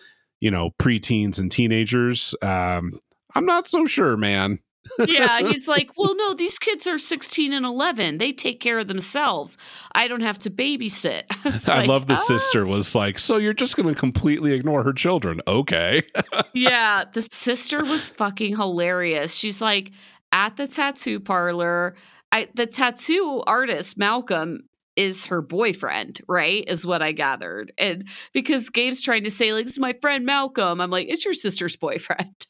[0.41, 2.35] you know preteens and teenagers.
[2.43, 2.93] Um
[3.35, 4.61] i'm not so sure man
[5.07, 8.19] yeah, he's like, well, no, these kids are 16 and 11.
[8.19, 9.57] They take care of themselves.
[9.95, 11.25] I don't have to babysit.
[11.69, 14.83] I like, love the "Ah." sister was like so you're just going to completely ignore
[14.83, 16.03] her children okay
[16.55, 19.35] Yeah, the sister was fucking hilarious.
[19.35, 19.93] She's like
[20.33, 21.97] at the tattoo parlor.
[22.33, 26.65] I the tattoo artist Malcolm is her boyfriend, right?
[26.69, 27.73] Is what I gathered.
[27.79, 31.25] And because Gabe's trying to say like this is my friend Malcolm, I'm like it's
[31.25, 32.47] your sister's boyfriend.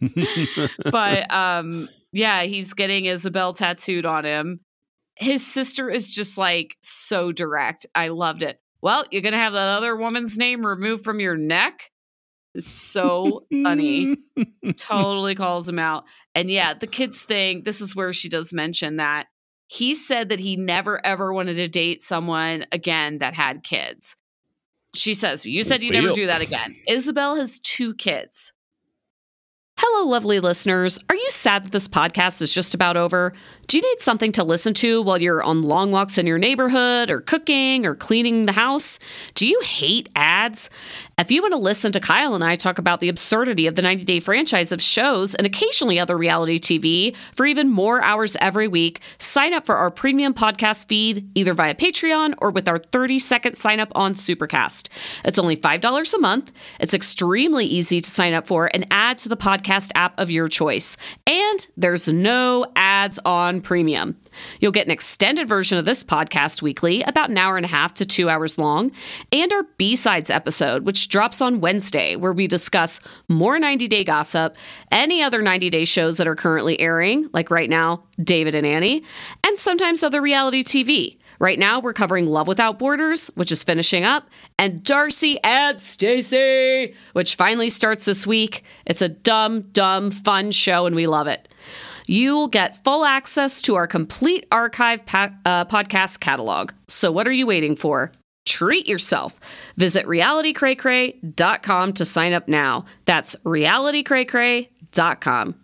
[0.90, 4.60] but um yeah, he's getting Isabel tattooed on him.
[5.16, 7.86] His sister is just like so direct.
[7.94, 8.60] I loved it.
[8.82, 11.90] Well, you're gonna have that other woman's name removed from your neck.
[12.58, 14.16] So funny.
[14.76, 16.04] totally calls him out.
[16.34, 19.26] And yeah, the kids thing, this is where she does mention that
[19.68, 24.16] he said that he never ever wanted to date someone again that had kids.
[24.94, 26.76] She says, You said you'd never do that again.
[26.88, 28.52] Isabel has two kids.
[29.78, 30.98] Hello, lovely listeners.
[31.10, 33.34] Are you sad that this podcast is just about over?
[33.66, 37.10] Do you need something to listen to while you're on long walks in your neighborhood
[37.10, 39.00] or cooking or cleaning the house?
[39.34, 40.70] Do you hate ads?
[41.18, 43.82] If you want to listen to Kyle and I talk about the absurdity of the
[43.82, 48.68] 90 Day franchise of shows and occasionally other reality TV for even more hours every
[48.68, 53.18] week, sign up for our premium podcast feed either via Patreon or with our 30
[53.18, 54.88] second sign up on Supercast.
[55.24, 56.52] It's only $5 a month.
[56.78, 60.46] It's extremely easy to sign up for and add to the podcast app of your
[60.46, 60.96] choice.
[61.26, 64.16] And there's no ads on premium.
[64.60, 67.94] You'll get an extended version of this podcast weekly, about an hour and a half
[67.94, 68.92] to two hours long,
[69.32, 74.04] and our B sides episode, which drops on Wednesday, where we discuss more 90 Day
[74.04, 74.56] Gossip,
[74.90, 79.02] any other 90 Day shows that are currently airing, like right now, David and Annie,
[79.44, 81.18] and sometimes other reality TV.
[81.38, 84.28] Right now, we're covering Love Without Borders, which is finishing up,
[84.58, 88.64] and Darcy and Stacy, which finally starts this week.
[88.86, 91.52] It's a dumb, dumb, fun show, and we love it.
[92.06, 96.72] You'll get full access to our complete archive pa- uh, podcast catalog.
[96.88, 98.12] So, what are you waiting for?
[98.46, 99.38] Treat yourself.
[99.76, 102.84] Visit realitycraycray.com to sign up now.
[103.04, 105.54] That's realitycraycray.com.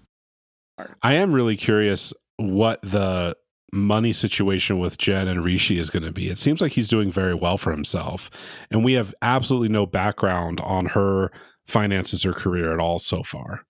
[1.03, 3.37] I am really curious what the
[3.73, 6.29] money situation with Jen and Rishi is going to be.
[6.29, 8.31] It seems like he's doing very well for himself,
[8.71, 11.31] and we have absolutely no background on her
[11.67, 13.65] finances or career at all so far.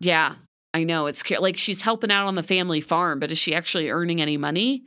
[0.00, 0.34] Yeah,
[0.72, 1.06] I know.
[1.06, 4.36] It's like she's helping out on the family farm, but is she actually earning any
[4.36, 4.84] money?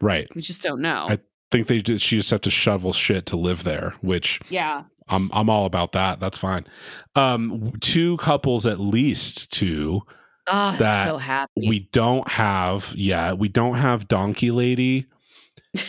[0.00, 0.28] Right.
[0.34, 1.06] We just don't know.
[1.08, 1.18] I
[1.50, 4.84] think they just she just have to shovel shit to live there, which yeah.
[5.08, 6.20] I'm I'm all about that.
[6.20, 6.66] That's fine.
[7.14, 10.02] Um two couples at least two
[10.46, 11.68] Oh, that so happy.
[11.68, 13.38] we don't have yet.
[13.38, 15.06] We don't have Donkey Lady.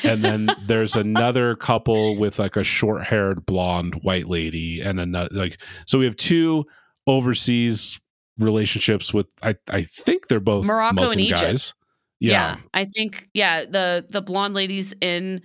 [0.04, 5.58] and then there's another couple with like a short-haired blonde white lady and another like
[5.88, 6.66] so we have two
[7.08, 8.00] overseas
[8.38, 11.42] relationships with I I think they're both Morocco and Egypt.
[11.42, 11.74] guys.
[12.20, 12.32] yeah.
[12.32, 12.58] Yeah.
[12.74, 15.42] I think yeah, the the blonde ladies in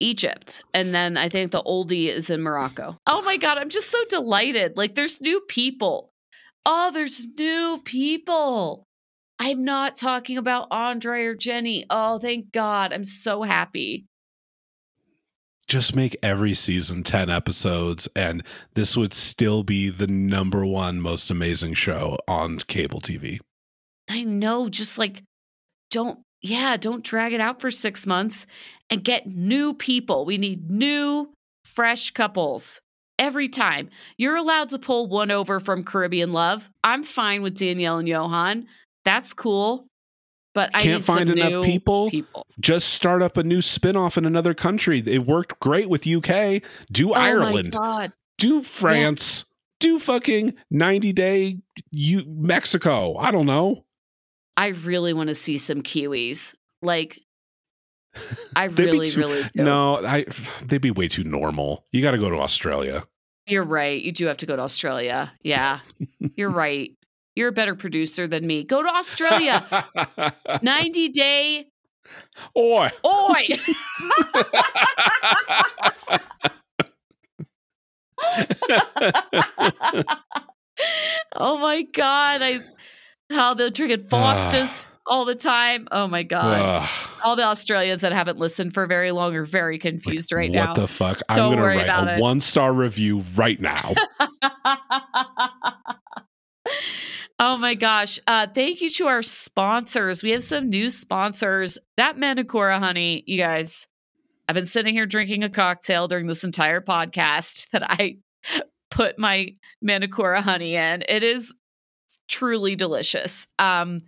[0.00, 2.98] Egypt and then I think the oldie is in Morocco.
[3.06, 4.76] Oh my god, I'm just so delighted.
[4.76, 6.12] Like there's new people.
[6.64, 8.84] Oh, there's new people.
[9.38, 11.84] I'm not talking about Andre or Jenny.
[11.90, 12.92] Oh, thank God.
[12.92, 14.06] I'm so happy.
[15.68, 18.44] Just make every season 10 episodes and
[18.74, 23.40] this would still be the number one most amazing show on cable TV.
[24.08, 25.22] I know, just like
[25.90, 28.46] don't yeah, don't drag it out for 6 months
[28.90, 30.24] and get new people.
[30.24, 31.32] We need new
[31.64, 32.80] fresh couples.
[33.18, 33.88] Every time.
[34.18, 36.68] You're allowed to pull one over from Caribbean Love.
[36.84, 38.66] I'm fine with Danielle and Yohan.
[39.06, 39.86] That's cool.
[40.56, 42.10] But I Can't find enough people?
[42.10, 42.46] People.
[42.58, 45.02] Just start up a new spin-off in another country.
[45.06, 46.62] It worked great with UK.
[46.90, 47.72] Do Oh my Ireland.
[47.72, 48.12] god.
[48.38, 49.44] do France.
[49.80, 51.58] Do fucking 90 day
[51.92, 53.16] you Mexico.
[53.18, 53.84] I don't know.
[54.56, 56.54] I really want to see some Kiwis.
[56.80, 57.20] Like
[58.56, 59.62] I really, too- really do.
[59.62, 60.24] No, I
[60.64, 61.84] they'd be way too normal.
[61.92, 63.04] You got to go to Australia.
[63.46, 64.00] You're right.
[64.00, 65.30] You do have to go to Australia.
[65.42, 65.80] Yeah.
[66.36, 66.92] You're right.
[67.36, 68.64] You're a better producer than me.
[68.64, 69.66] Go to Australia.
[70.62, 71.66] 90 day.
[72.56, 72.90] Oi.
[73.04, 73.46] Oi.
[81.36, 82.40] oh my God.
[82.42, 82.60] I
[83.30, 84.96] how they're drinking Foster's ah.
[85.06, 85.88] all the time.
[85.90, 86.60] Oh my God.
[86.60, 86.88] Ugh.
[87.22, 90.68] All the Australians that haven't listened for very long are very confused right what now.
[90.68, 91.20] What the fuck?
[91.28, 93.92] I'm Don't gonna worry write about a one star review right now.
[97.38, 98.18] oh my gosh.
[98.26, 100.22] Uh, thank you to our sponsors.
[100.22, 101.78] We have some new sponsors.
[101.96, 103.86] That Manukora honey, you guys.
[104.48, 108.18] I've been sitting here drinking a cocktail during this entire podcast that I
[108.90, 111.02] put my Manukora honey in.
[111.08, 111.54] It is
[112.28, 113.46] truly delicious.
[113.58, 114.00] Um,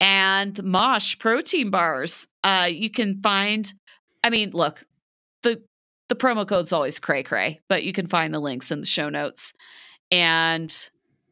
[0.00, 2.26] and Mosh protein bars.
[2.42, 3.72] Uh, you can find,
[4.24, 4.84] I mean, look,
[5.42, 5.62] the
[6.08, 9.08] the promo code's always cray cray, but you can find the links in the show
[9.08, 9.52] notes.
[10.10, 10.74] And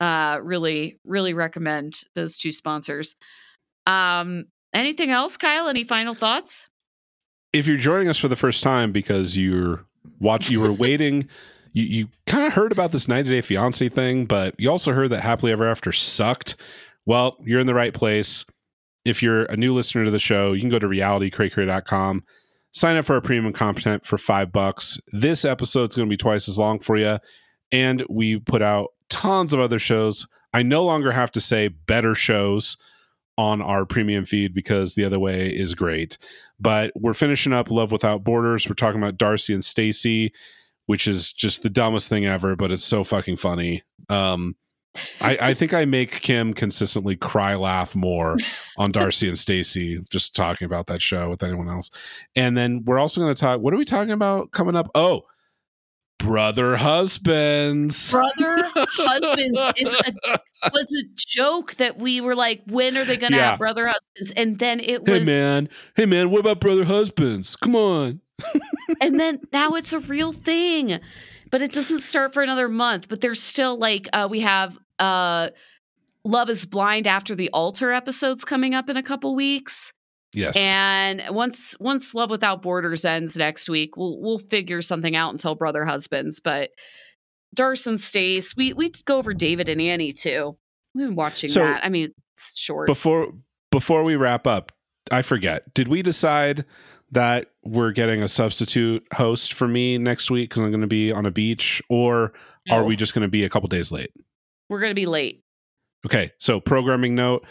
[0.00, 3.16] uh really, really recommend those two sponsors.
[3.86, 5.68] Um, anything else, Kyle?
[5.68, 6.68] Any final thoughts?
[7.52, 9.84] if you're joining us for the first time because you're
[10.20, 11.28] watch you were waiting
[11.72, 15.10] you, you kind of heard about this 90 day fiance thing but you also heard
[15.10, 16.56] that happily ever after sucked
[17.06, 18.44] well you're in the right place
[19.04, 22.22] if you're a new listener to the show you can go to realitycraycray.com
[22.72, 26.48] sign up for our premium content for five bucks this episode's going to be twice
[26.48, 27.18] as long for you
[27.70, 32.14] and we put out tons of other shows i no longer have to say better
[32.14, 32.76] shows
[33.36, 36.18] on our premium feed because the other way is great
[36.60, 38.68] but we're finishing up Love Without Borders.
[38.68, 40.32] We're talking about Darcy and Stacy,
[40.86, 43.82] which is just the dumbest thing ever, but it's so fucking funny.
[44.08, 44.56] Um,
[45.20, 48.36] I, I think I make Kim consistently cry laugh more
[48.78, 51.90] on Darcy and Stacy just talking about that show with anyone else.
[52.34, 53.60] And then we're also going to talk.
[53.60, 54.90] What are we talking about coming up?
[54.96, 55.22] Oh,
[56.18, 58.10] brother husbands.
[58.10, 60.38] Brother husbands is a,
[60.72, 63.50] was a joke that we were like, when are they going to Yeah.
[63.50, 64.32] have brother husbands?
[64.36, 67.56] And then it was Hey man, hey man, what about brother husbands?
[67.56, 68.20] Come on.
[69.00, 71.00] and then now it's a real thing,
[71.50, 73.08] but it doesn't start for another month.
[73.08, 75.48] But there's still like uh, we have uh,
[76.24, 79.92] Love Is Blind after the altar episodes coming up in a couple weeks.
[80.34, 80.56] Yes.
[80.56, 85.54] And once once Love Without Borders ends next week, we'll we'll figure something out until
[85.54, 86.38] Brother Husbands.
[86.40, 86.70] But
[87.54, 90.56] Darcy and Stace, we we go over David and Annie too.
[90.94, 91.84] We've been watching So- that.
[91.84, 92.86] I mean, it's short.
[92.86, 93.32] before
[93.70, 94.72] before we wrap up,
[95.10, 95.72] I forget.
[95.74, 96.64] Did we decide
[97.10, 101.10] that we're getting a substitute host for me next week because I'm going to be
[101.10, 102.34] on a beach, or
[102.70, 102.84] are No.
[102.84, 104.10] we just going to be a couple days late?
[104.68, 105.42] We're gonna be late.
[106.04, 107.46] Okay, so programming note: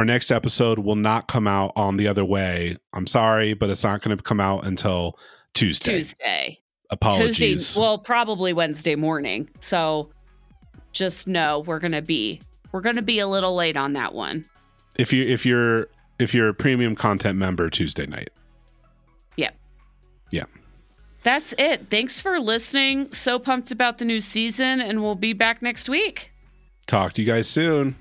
[0.00, 2.74] our next episode will not come out on the other way.
[2.94, 5.18] I'm sorry, but it's not going to come out until
[5.52, 5.96] Tuesday.
[5.96, 6.58] Tuesday.
[6.88, 7.36] Apologies.
[7.36, 7.80] Tuesday.
[7.80, 9.50] Well, probably Wednesday morning.
[9.60, 10.10] So
[10.92, 12.40] just know we're gonna be
[12.72, 14.46] we're gonna be a little late on that one.
[14.98, 15.88] if you if you're
[16.18, 18.30] if you're a premium content member, Tuesday night.
[19.36, 19.54] Yep.
[20.32, 20.44] Yeah.
[21.24, 21.90] That's it.
[21.90, 23.12] Thanks for listening.
[23.12, 26.32] So pumped about the new season, and we'll be back next week.
[26.86, 27.96] Talk to you guys soon.